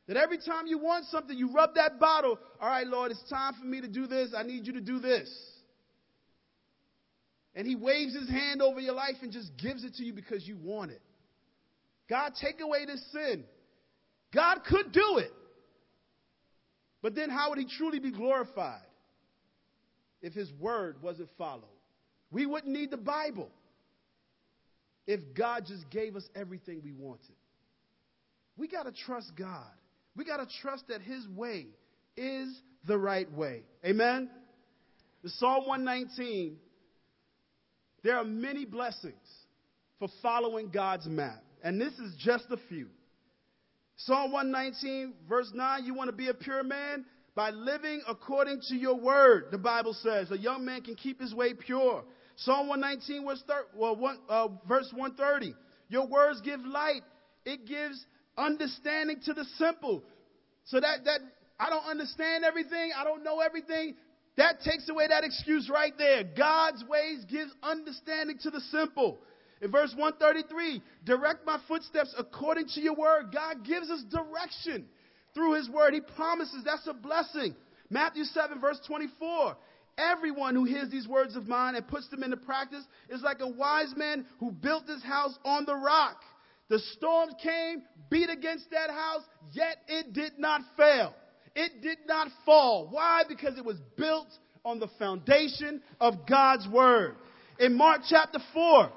That 0.09 0.17
every 0.17 0.39
time 0.39 0.67
you 0.67 0.79
want 0.79 1.07
something, 1.07 1.37
you 1.37 1.53
rub 1.53 1.75
that 1.75 1.99
bottle. 1.99 2.39
All 2.61 2.69
right, 2.69 2.87
Lord, 2.87 3.11
it's 3.11 3.23
time 3.29 3.55
for 3.61 3.67
me 3.67 3.81
to 3.81 3.89
do 3.89 4.07
this. 4.07 4.33
I 4.37 4.45
need 4.45 4.67
you 4.67 4.75
to 4.75 4.81
do 4.81 5.01
this. 5.01 5.29
And 7.55 7.67
He 7.67 7.75
waves 7.75 8.15
His 8.15 8.29
hand 8.29 8.63
over 8.63 8.79
your 8.79 8.95
life 8.95 9.17
and 9.23 9.33
just 9.33 9.57
gives 9.57 9.83
it 9.83 9.95
to 9.97 10.05
you 10.05 10.13
because 10.13 10.47
you 10.47 10.57
want 10.63 10.93
it. 10.93 11.03
God, 12.09 12.35
take 12.41 12.61
away 12.61 12.87
this 12.87 13.05
sin. 13.13 13.45
God 14.33 14.61
could 14.69 14.93
do 14.93 15.19
it. 15.19 15.33
But 17.03 17.15
then 17.15 17.31
how 17.31 17.51
would 17.51 17.59
He 17.59 17.67
truly 17.67 17.99
be 17.99 18.13
glorified 18.13 18.83
if 20.23 20.35
His 20.35 20.53
word 20.61 21.03
wasn't 21.03 21.31
followed? 21.37 21.65
We 22.31 22.47
wouldn't 22.47 22.73
need 22.73 22.91
the 22.91 22.97
Bible 22.97 23.49
if 25.07 25.21
God 25.35 25.65
just 25.67 25.89
gave 25.91 26.15
us 26.15 26.25
everything 26.35 26.81
we 26.85 26.93
wanted. 26.93 27.35
We 28.57 28.69
got 28.69 28.85
to 28.85 28.93
trust 28.93 29.33
God. 29.37 29.65
We 30.17 30.25
got 30.25 30.39
to 30.39 30.49
trust 30.63 30.89
that 30.89 31.03
His 31.03 31.27
way 31.29 31.67
is 32.17 32.57
the 32.87 32.97
right 32.97 33.31
way. 33.33 33.63
Amen? 33.85 34.31
Psalm 35.25 35.67
119, 35.67 36.57
there 38.03 38.17
are 38.17 38.25
many 38.25 38.65
blessings 38.65 39.15
for 39.99 40.09
following 40.23 40.71
God's 40.71 41.07
map. 41.07 41.43
And 41.63 41.81
this 41.81 41.93
is 41.95 42.15
just 42.19 42.45
a 42.51 42.57
few. 42.69 42.89
Psalm 43.97 44.31
119, 44.31 45.15
verse 45.29 45.51
9, 45.55 45.85
you 45.85 45.95
want 45.95 46.11
to 46.11 46.17
be 46.17 46.29
a 46.29 46.35
pure 46.35 46.63
man? 46.63 47.05
By 47.35 47.51
living 47.51 48.03
according 48.07 48.61
to 48.69 48.77
your 48.77 48.99
word, 48.99 49.47
the 49.51 49.59
Bible 49.59 49.95
says. 49.95 50.31
A 50.31 50.39
young 50.39 50.65
man 50.65 50.83
can 50.83 50.95
keep 50.95 51.21
his 51.21 51.35
way 51.35 51.55
pure. 51.55 52.05
Psalm 52.37 52.69
119, 52.69 53.27
verse, 53.27 53.43
thir- 53.47 53.67
well, 53.75 53.97
one, 53.97 54.19
uh, 54.29 54.49
verse 54.69 54.91
130. 54.95 55.55
Your 55.89 56.07
words 56.07 56.41
give 56.43 56.61
light. 56.61 57.03
It 57.45 57.67
gives 57.67 58.05
understanding 58.37 59.21
to 59.25 59.35
the 59.35 59.45
simple. 59.59 60.03
So 60.65 60.81
that, 60.81 61.05
that 61.05 61.21
I 61.59 61.71
don't 61.71 61.85
understand 61.85 62.45
everything, 62.45 62.91
I 62.97 63.05
don't 63.05 63.25
know 63.25 63.41
everything. 63.41 63.95
That 64.37 64.61
takes 64.61 64.89
away 64.89 65.09
that 65.09 65.25
excuse 65.25 65.71
right 65.73 65.93
there. 65.97 66.23
God's 66.25 66.85
ways 66.85 67.25
gives 67.29 67.51
understanding 67.63 68.39
to 68.43 68.51
the 68.51 68.61
simple. 68.61 69.19
In 69.63 69.71
verse 69.71 69.95
133, 69.97 70.83
direct 71.05 71.47
my 71.47 71.59
footsteps 71.67 72.15
according 72.19 72.69
to 72.75 72.81
your 72.81 72.95
word. 72.95 73.33
God 73.33 73.65
gives 73.65 73.91
us 73.91 74.03
direction 74.11 74.87
through 75.35 75.55
his 75.55 75.71
word. 75.71 75.95
He 75.95 76.01
promises 76.01 76.63
that's 76.65 76.87
a 76.87 76.93
blessing. 76.93 77.55
Matthew 77.89 78.25
7, 78.25 78.61
verse 78.61 78.79
24. 78.87 79.57
Everyone 79.97 80.55
who 80.55 80.65
hears 80.65 80.91
these 80.91 81.09
words 81.09 81.37
of 81.37 81.49
mine 81.49 81.75
and 81.75 81.89
puts 81.89 82.09
them 82.09 82.23
into 82.23 82.37
practice 82.37 82.85
is 83.09 83.23
like 83.23 83.41
a 83.41 83.49
wise 83.49 83.95
man 83.97 84.27
who 84.39 84.51
built 84.51 84.87
his 84.87 85.03
house 85.03 85.39
on 85.43 85.65
the 85.65 85.75
rock. 85.75 86.21
The 86.69 86.79
storms 86.97 87.35
came, 87.43 87.83
beat 88.11 88.29
against 88.29 88.71
that 88.71 88.91
house, 88.91 89.23
yet 89.53 89.79
it 89.89 90.13
did 90.13 90.39
not 90.39 90.63
fail. 90.77 91.15
It 91.55 91.83
did 91.83 91.99
not 92.07 92.29
fall. 92.45 92.89
Why? 92.91 93.23
Because 93.29 93.57
it 93.57 93.65
was 93.65 93.79
built 93.97 94.29
on 94.65 94.81
the 94.81 94.89
foundation 94.99 95.81
of 96.01 96.27
God's 96.29 96.69
word. 96.69 97.15
In 97.59 97.75
Mark 97.75 98.03
chapter 98.09 98.39
4, 98.53 98.91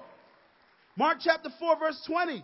Mark 0.98 1.20
chapter 1.22 1.50
4, 1.60 1.80
verse 1.80 2.02
20, 2.08 2.44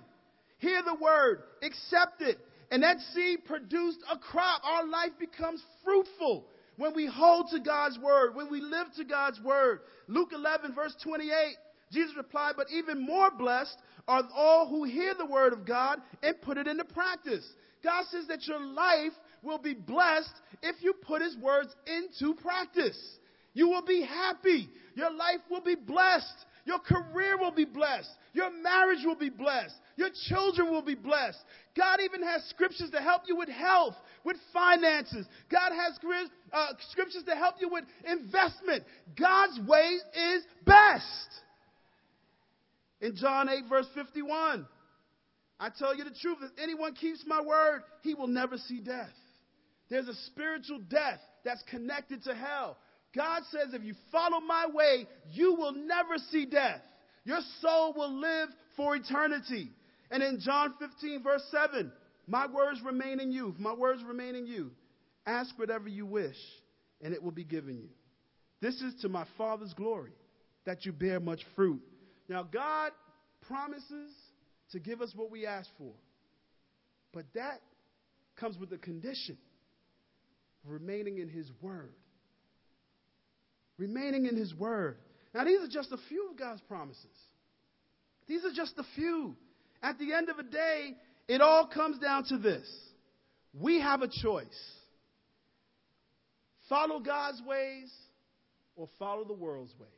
hear 0.60 0.82
the 0.84 0.96
word, 0.96 1.44
accept 1.62 2.22
it, 2.22 2.38
and 2.72 2.84
that 2.84 2.98
seed 3.14 3.44
produced 3.46 4.00
a 4.10 4.18
crop. 4.18 4.62
Our 4.64 4.88
life 4.88 5.12
becomes 5.20 5.62
fruitful 5.84 6.46
when 6.78 6.96
we 6.96 7.06
hold 7.06 7.48
to 7.52 7.60
God's 7.60 8.00
word, 8.00 8.36
when 8.36 8.50
we 8.50 8.62
live 8.62 8.88
to 8.98 9.04
God's 9.04 9.42
word. 9.42 9.80
Luke 10.08 10.30
11, 10.34 10.74
verse 10.74 10.96
28, 11.04 11.30
Jesus 11.92 12.16
replied, 12.16 12.54
But 12.56 12.68
even 12.72 13.06
more 13.06 13.32
blessed 13.32 13.78
are 14.08 14.24
all 14.36 14.68
who 14.68 14.84
hear 14.84 15.14
the 15.18 15.26
word 15.26 15.54
of 15.54 15.66
God 15.66 16.00
and 16.22 16.40
put 16.42 16.58
it 16.58 16.68
into 16.68 16.86
practice. 16.86 17.46
God 17.84 18.06
says 18.12 18.28
that 18.28 18.48
your 18.48 18.60
life 18.60 19.14
will 19.42 19.58
be 19.58 19.74
blessed 19.74 20.34
if 20.64 20.76
you 20.82 20.94
put 20.94 21.22
his 21.22 21.38
words 21.38 21.74
into 21.86 22.34
practice. 22.36 22.98
You 23.54 23.70
will 23.70 23.86
be 23.86 24.02
happy. 24.02 24.70
Your 24.96 25.12
life 25.12 25.42
will 25.50 25.62
be 25.62 25.76
blessed. 25.76 26.46
Your 26.66 26.80
career 26.80 27.38
will 27.38 27.52
be 27.52 27.66
blessed. 27.66 28.10
Your 28.34 28.50
marriage 28.52 29.06
will 29.06 29.16
be 29.16 29.30
blessed. 29.30 29.76
Your 29.98 30.10
children 30.28 30.72
will 30.72 30.82
be 30.82 30.96
blessed. 30.96 31.38
God 31.78 32.00
even 32.04 32.24
has 32.24 32.44
scriptures 32.50 32.90
to 32.92 33.02
help 33.02 33.24
you 33.28 33.36
with 33.36 33.50
health, 33.50 33.96
with 34.24 34.38
finances. 34.52 35.28
God 35.50 35.72
has 35.72 35.98
uh, 36.52 36.68
scriptures 36.90 37.24
to 37.28 37.36
help 37.36 37.56
you 37.60 37.70
with 37.70 37.86
investment. 38.06 38.84
God's 39.18 39.60
way 39.68 40.00
is 40.34 40.44
best. 40.66 41.45
In 43.06 43.16
John 43.16 43.50
8, 43.50 43.66
verse 43.70 43.86
51, 43.94 44.66
I 45.60 45.70
tell 45.78 45.96
you 45.96 46.06
the 46.06 46.10
truth 46.10 46.40
if 46.42 46.50
anyone 46.62 46.96
keeps 46.96 47.24
my 47.28 47.40
word, 47.40 47.84
he 48.02 48.16
will 48.16 48.26
never 48.26 48.58
see 48.58 48.80
death. 48.80 49.14
There's 49.92 50.08
a 50.08 50.16
spiritual 50.26 50.80
death 50.80 51.20
that's 51.44 51.62
connected 51.70 52.24
to 52.24 52.34
hell. 52.34 52.78
God 53.16 53.44
says 53.52 53.76
if 53.76 53.84
you 53.84 53.94
follow 54.12 54.40
my 54.40 54.66
way, 54.74 55.08
you 55.32 55.54
will 55.54 55.74
never 55.74 56.18
see 56.32 56.48
death. 56.48 56.82
Your 57.26 57.42
soul 57.62 57.94
will 57.96 58.12
live 58.12 58.50
for 58.76 58.96
eternity. 58.96 59.70
And 60.10 60.24
in 60.24 60.40
John 60.40 60.74
15, 60.80 61.22
verse 61.22 61.44
7, 61.52 61.92
my 62.26 62.48
words 62.48 62.82
remain 62.84 63.20
in 63.20 63.32
you. 63.32 63.54
My 63.60 63.76
words 63.76 64.02
remain 64.04 64.34
in 64.34 64.48
you. 64.48 64.72
Ask 65.28 65.60
whatever 65.60 65.88
you 65.88 66.08
wish, 66.08 66.38
and 67.04 67.14
it 67.14 67.22
will 67.22 67.30
be 67.30 67.44
given 67.44 67.78
you. 67.78 67.90
This 68.62 68.82
is 68.82 68.96
to 69.04 69.10
my 69.10 69.28
Father's 69.38 69.76
glory, 69.76 70.14
that 70.66 70.86
you 70.86 70.92
bear 70.92 71.20
much 71.20 71.42
fruit. 71.56 71.84
Now, 72.28 72.44
God 72.44 72.92
promises 73.48 74.12
to 74.72 74.80
give 74.80 75.02
us 75.02 75.12
what 75.16 75.30
we 75.30 75.46
ask 75.46 75.70
for, 75.78 75.94
but 77.14 77.26
that 77.36 77.62
comes 78.36 78.58
with 78.58 78.72
a 78.74 78.78
condition 78.78 79.38
remaining 80.66 81.20
in 81.20 81.30
His 81.30 81.50
Word. 81.62 81.94
Remaining 83.78 84.26
in 84.26 84.36
His 84.36 84.54
Word. 84.56 84.98
Now, 85.34 85.44
these 85.44 85.60
are 85.62 85.72
just 85.72 85.92
a 85.92 85.98
few 86.10 86.30
of 86.32 86.40
God's 86.40 86.62
promises. 86.62 87.06
These 88.28 88.44
are 88.44 88.54
just 88.56 88.74
a 88.78 88.86
few. 88.96 89.36
At 89.84 90.00
the 90.00 90.14
end 90.14 90.30
of 90.30 90.38
the 90.38 90.44
day, 90.44 90.94
it 91.28 91.42
all 91.42 91.68
comes 91.68 92.00
down 92.00 92.24
to 92.26 92.38
this 92.38 92.66
we 93.60 93.80
have 93.80 94.02
a 94.02 94.10
choice 94.22 94.46
follow 96.68 97.00
God's 97.00 97.42
ways 97.48 97.92
or 98.76 98.90
follow 99.00 99.24
the 99.24 99.34
world's 99.34 99.74
ways. 99.80 99.90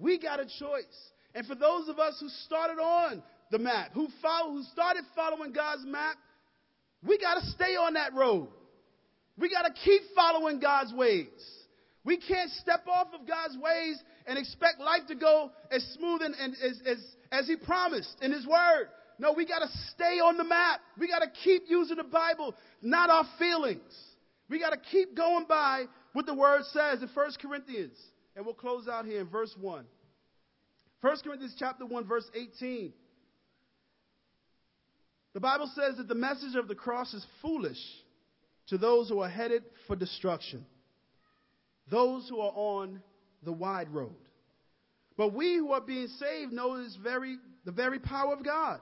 We 0.00 0.18
got 0.18 0.40
a 0.40 0.46
choice. 0.46 1.10
And 1.34 1.46
for 1.46 1.54
those 1.54 1.88
of 1.88 1.98
us 1.98 2.16
who 2.18 2.28
started 2.46 2.80
on 2.80 3.22
the 3.50 3.58
map, 3.58 3.90
who 3.92 4.08
follow, 4.20 4.52
who 4.52 4.62
started 4.72 5.04
following 5.14 5.52
God's 5.52 5.84
map, 5.84 6.16
we 7.06 7.18
got 7.18 7.34
to 7.34 7.46
stay 7.50 7.76
on 7.76 7.94
that 7.94 8.14
road. 8.14 8.48
We 9.38 9.50
got 9.50 9.62
to 9.62 9.72
keep 9.84 10.02
following 10.14 10.58
God's 10.58 10.92
ways. 10.92 11.28
We 12.04 12.16
can't 12.16 12.50
step 12.52 12.86
off 12.88 13.08
of 13.12 13.28
God's 13.28 13.56
ways 13.58 13.98
and 14.26 14.38
expect 14.38 14.80
life 14.80 15.02
to 15.08 15.14
go 15.14 15.50
as 15.70 15.82
smooth 15.98 16.22
and, 16.22 16.34
and 16.34 16.54
as, 16.54 16.80
as, 16.86 16.98
as 17.30 17.46
He 17.46 17.56
promised 17.56 18.16
in 18.22 18.32
His 18.32 18.46
Word. 18.46 18.88
No, 19.18 19.34
we 19.34 19.46
got 19.46 19.58
to 19.58 19.68
stay 19.94 20.18
on 20.18 20.38
the 20.38 20.44
map. 20.44 20.80
We 20.98 21.08
got 21.08 21.18
to 21.18 21.30
keep 21.44 21.64
using 21.68 21.98
the 21.98 22.04
Bible, 22.04 22.54
not 22.80 23.10
our 23.10 23.24
feelings. 23.38 23.92
We 24.48 24.58
got 24.58 24.70
to 24.70 24.78
keep 24.90 25.14
going 25.14 25.44
by 25.46 25.84
what 26.14 26.26
the 26.26 26.34
Word 26.34 26.62
says 26.72 27.02
in 27.02 27.08
1 27.12 27.30
Corinthians. 27.40 27.96
And 28.36 28.44
we'll 28.44 28.54
close 28.54 28.88
out 28.88 29.04
here 29.04 29.20
in 29.20 29.28
verse 29.28 29.54
1. 29.60 29.84
1 31.00 31.16
Corinthians 31.24 31.56
chapter 31.58 31.86
1 31.86 32.06
verse 32.06 32.30
18. 32.34 32.92
The 35.32 35.40
Bible 35.40 35.70
says 35.74 35.96
that 35.96 36.08
the 36.08 36.14
message 36.14 36.56
of 36.56 36.68
the 36.68 36.74
cross 36.74 37.14
is 37.14 37.24
foolish 37.40 37.78
to 38.68 38.78
those 38.78 39.08
who 39.08 39.20
are 39.20 39.28
headed 39.28 39.62
for 39.86 39.96
destruction, 39.96 40.64
those 41.90 42.28
who 42.28 42.40
are 42.40 42.52
on 42.54 43.00
the 43.42 43.52
wide 43.52 43.92
road. 43.92 44.14
But 45.16 45.34
we 45.34 45.56
who 45.56 45.72
are 45.72 45.80
being 45.80 46.08
saved 46.08 46.52
know 46.52 46.82
this 46.82 46.96
very, 46.96 47.36
the 47.64 47.72
very 47.72 47.98
power 47.98 48.32
of 48.32 48.44
God. 48.44 48.80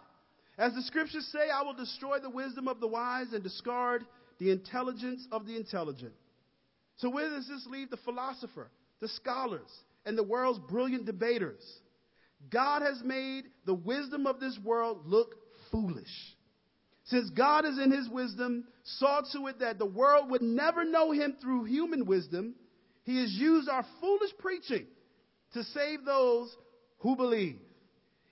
As 0.57 0.74
the 0.74 0.82
scriptures 0.82 1.28
say, 1.32 1.51
I 1.53 1.62
will 1.62 1.74
destroy 1.74 2.18
the 2.18 2.30
wisdom 2.30 2.66
of 2.66 2.80
the 2.80 2.88
wise 2.88 3.32
and 3.32 3.42
discard 3.42 4.05
the 4.38 4.51
intelligence 4.51 5.26
of 5.30 5.46
the 5.46 5.57
intelligent. 5.57 6.12
So, 6.96 7.11
where 7.11 7.30
does 7.30 7.46
this 7.49 7.66
leave 7.70 7.90
the 7.90 7.96
philosopher, 7.99 8.68
the 9.01 9.09
scholars, 9.09 9.70
and 10.05 10.16
the 10.16 10.22
world's 10.22 10.59
brilliant 10.59 11.05
debaters? 11.05 11.62
God 12.51 12.82
has 12.82 13.03
made 13.05 13.44
the 13.66 13.74
wisdom 13.74 14.26
of 14.26 14.40
this 14.40 14.59
world 14.62 15.07
look 15.07 15.34
foolish. 15.70 16.36
Since 17.05 17.30
God 17.30 17.64
is 17.64 17.78
in 17.78 17.90
his 17.90 18.09
wisdom, 18.09 18.64
saw 18.84 19.22
to 19.32 19.46
it 19.46 19.61
that 19.61 19.78
the 19.78 19.86
world 19.86 20.30
would 20.30 20.42
never 20.42 20.84
know 20.84 21.11
him 21.11 21.36
through 21.40 21.64
human 21.64 22.05
wisdom, 22.05 22.55
he 23.05 23.18
has 23.20 23.32
used 23.32 23.68
our 23.68 23.84
foolish 24.01 24.30
preaching 24.38 24.86
to 25.55 25.64
save 25.64 26.05
those 26.05 26.55
who 26.99 27.16
believe. 27.16 27.59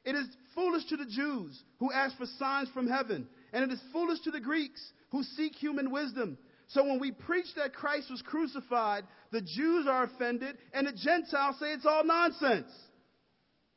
It 0.04 0.14
is 0.14 0.26
foolish 0.54 0.84
to 0.86 0.96
the 0.96 1.06
Jews 1.06 1.62
who 1.78 1.90
ask 1.90 2.16
for 2.16 2.26
signs 2.38 2.68
from 2.68 2.86
heaven, 2.86 3.26
and 3.52 3.64
it 3.64 3.72
is 3.72 3.80
foolish 3.92 4.20
to 4.20 4.30
the 4.30 4.40
Greeks 4.40 4.92
who 5.10 5.22
seek 5.22 5.54
human 5.54 5.90
wisdom. 5.90 6.36
So 6.68 6.84
when 6.84 6.98
we 6.98 7.12
preach 7.12 7.46
that 7.56 7.74
Christ 7.74 8.10
was 8.10 8.22
crucified, 8.22 9.04
the 9.30 9.40
Jews 9.40 9.86
are 9.88 10.04
offended, 10.04 10.56
and 10.72 10.86
the 10.86 10.92
Gentiles 10.92 11.56
say 11.60 11.72
it's 11.72 11.86
all 11.86 12.04
nonsense. 12.04 12.70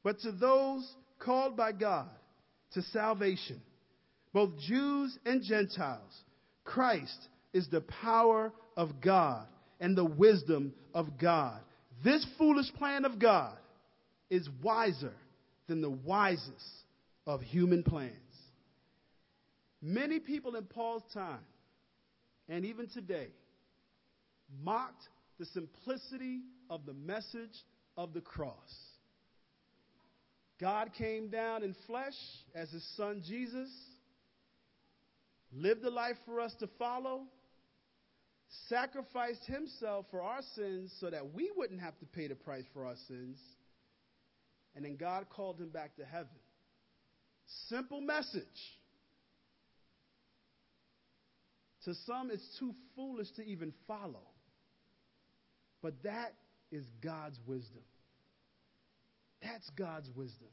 But 0.03 0.19
to 0.21 0.31
those 0.31 0.89
called 1.19 1.55
by 1.55 1.71
God 1.71 2.09
to 2.73 2.81
salvation, 2.81 3.61
both 4.33 4.57
Jews 4.59 5.17
and 5.25 5.43
Gentiles, 5.43 6.23
Christ 6.63 7.27
is 7.53 7.67
the 7.67 7.81
power 7.81 8.51
of 8.77 9.01
God 9.01 9.47
and 9.79 9.95
the 9.95 10.05
wisdom 10.05 10.73
of 10.93 11.17
God. 11.19 11.59
This 12.03 12.25
foolish 12.37 12.71
plan 12.73 13.05
of 13.05 13.19
God 13.19 13.57
is 14.29 14.47
wiser 14.61 15.13
than 15.67 15.81
the 15.81 15.89
wisest 15.89 16.53
of 17.27 17.41
human 17.41 17.83
plans. 17.83 18.13
Many 19.81 20.19
people 20.19 20.55
in 20.55 20.65
Paul's 20.65 21.03
time, 21.13 21.39
and 22.49 22.65
even 22.65 22.87
today, 22.87 23.27
mocked 24.63 25.07
the 25.37 25.45
simplicity 25.45 26.41
of 26.69 26.85
the 26.85 26.93
message 26.93 27.63
of 27.95 28.13
the 28.13 28.21
cross. 28.21 28.55
God 30.59 30.91
came 30.97 31.29
down 31.29 31.63
in 31.63 31.75
flesh 31.87 32.15
as 32.53 32.69
his 32.71 32.83
son 32.97 33.23
Jesus, 33.25 33.69
lived 35.53 35.85
a 35.85 35.89
life 35.89 36.17
for 36.25 36.41
us 36.41 36.53
to 36.59 36.67
follow, 36.77 37.21
sacrificed 38.67 39.45
himself 39.45 40.05
for 40.11 40.21
our 40.21 40.41
sins 40.55 40.91
so 40.99 41.09
that 41.09 41.33
we 41.33 41.51
wouldn't 41.55 41.79
have 41.79 41.97
to 41.99 42.05
pay 42.05 42.27
the 42.27 42.35
price 42.35 42.65
for 42.73 42.85
our 42.85 42.95
sins, 43.07 43.39
and 44.75 44.83
then 44.83 44.97
God 44.97 45.27
called 45.29 45.59
him 45.59 45.69
back 45.69 45.95
to 45.95 46.05
heaven. 46.05 46.27
Simple 47.69 48.01
message. 48.01 48.43
To 51.85 51.93
some, 52.05 52.29
it's 52.31 52.57
too 52.59 52.73
foolish 52.95 53.27
to 53.37 53.43
even 53.45 53.73
follow. 53.87 54.27
But 55.81 56.03
that 56.03 56.33
is 56.71 56.83
God's 57.01 57.39
wisdom. 57.45 57.83
That's 59.41 59.69
God's 59.77 60.09
wisdom. 60.15 60.49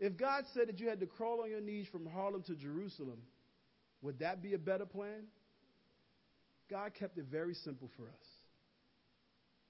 If 0.00 0.16
God 0.16 0.44
said 0.52 0.68
that 0.68 0.80
you 0.80 0.88
had 0.88 1.00
to 1.00 1.06
crawl 1.06 1.42
on 1.42 1.50
your 1.50 1.60
knees 1.60 1.86
from 1.92 2.06
Harlem 2.06 2.42
to 2.48 2.56
Jerusalem, 2.56 3.18
would 4.00 4.18
that 4.18 4.42
be 4.42 4.54
a 4.54 4.58
better 4.58 4.86
plan? 4.86 5.26
God 6.68 6.92
kept 6.98 7.18
it 7.18 7.26
very 7.30 7.54
simple 7.54 7.88
for 7.96 8.02
us. 8.02 8.26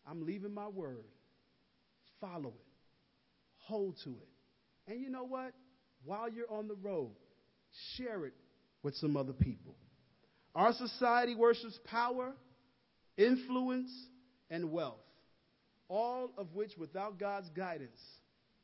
I'm 0.08 0.24
leaving 0.24 0.54
my 0.54 0.68
word. 0.68 1.04
Follow 2.20 2.48
it. 2.48 2.66
Hold 3.66 3.96
to 4.04 4.10
it. 4.10 4.90
And 4.90 5.00
you 5.00 5.10
know 5.10 5.24
what? 5.24 5.52
While 6.04 6.30
you're 6.30 6.50
on 6.50 6.66
the 6.66 6.74
road, 6.74 7.12
share 7.96 8.24
it 8.24 8.34
with 8.82 8.94
some 8.96 9.16
other 9.16 9.32
people. 9.32 9.76
Our 10.54 10.72
society 10.72 11.34
worships 11.34 11.78
power, 11.84 12.32
influence, 13.16 13.90
and 14.50 14.70
wealth, 14.70 15.00
all 15.88 16.30
of 16.36 16.54
which, 16.54 16.72
without 16.76 17.18
God's 17.18 17.48
guidance, 17.50 17.98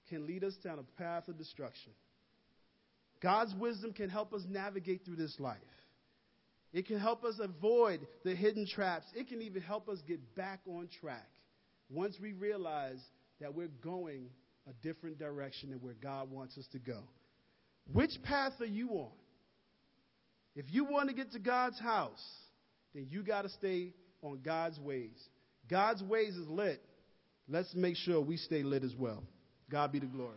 can 0.08 0.26
lead 0.26 0.44
us 0.44 0.54
down 0.62 0.78
a 0.78 1.00
path 1.00 1.28
of 1.28 1.38
destruction. 1.38 1.92
God's 3.20 3.54
wisdom 3.54 3.92
can 3.92 4.10
help 4.10 4.32
us 4.32 4.42
navigate 4.48 5.04
through 5.04 5.16
this 5.16 5.34
life. 5.38 5.58
It 6.72 6.86
can 6.86 6.98
help 6.98 7.24
us 7.24 7.40
avoid 7.40 8.06
the 8.24 8.34
hidden 8.34 8.66
traps. 8.66 9.06
It 9.14 9.28
can 9.28 9.40
even 9.42 9.62
help 9.62 9.88
us 9.88 9.98
get 10.06 10.34
back 10.34 10.60
on 10.66 10.88
track 11.00 11.28
once 11.88 12.16
we 12.20 12.32
realize 12.32 13.00
that 13.40 13.54
we're 13.54 13.68
going 13.82 14.28
a 14.68 14.72
different 14.86 15.18
direction 15.18 15.70
than 15.70 15.78
where 15.80 15.94
God 15.94 16.30
wants 16.30 16.58
us 16.58 16.66
to 16.72 16.78
go. 16.78 17.00
Which 17.92 18.22
path 18.22 18.52
are 18.60 18.66
you 18.66 18.90
on? 18.90 19.12
If 20.58 20.74
you 20.74 20.82
want 20.82 21.08
to 21.08 21.14
get 21.14 21.30
to 21.32 21.38
God's 21.38 21.78
house, 21.78 22.20
then 22.92 23.06
you 23.10 23.22
got 23.22 23.42
to 23.42 23.48
stay 23.48 23.92
on 24.22 24.40
God's 24.44 24.76
ways. 24.80 25.16
God's 25.70 26.02
ways 26.02 26.34
is 26.34 26.48
lit. 26.48 26.82
Let's 27.48 27.72
make 27.76 27.94
sure 27.94 28.20
we 28.20 28.36
stay 28.36 28.64
lit 28.64 28.82
as 28.82 28.92
well. 28.96 29.22
God 29.70 29.92
be 29.92 30.00
the 30.00 30.06
glory. 30.06 30.34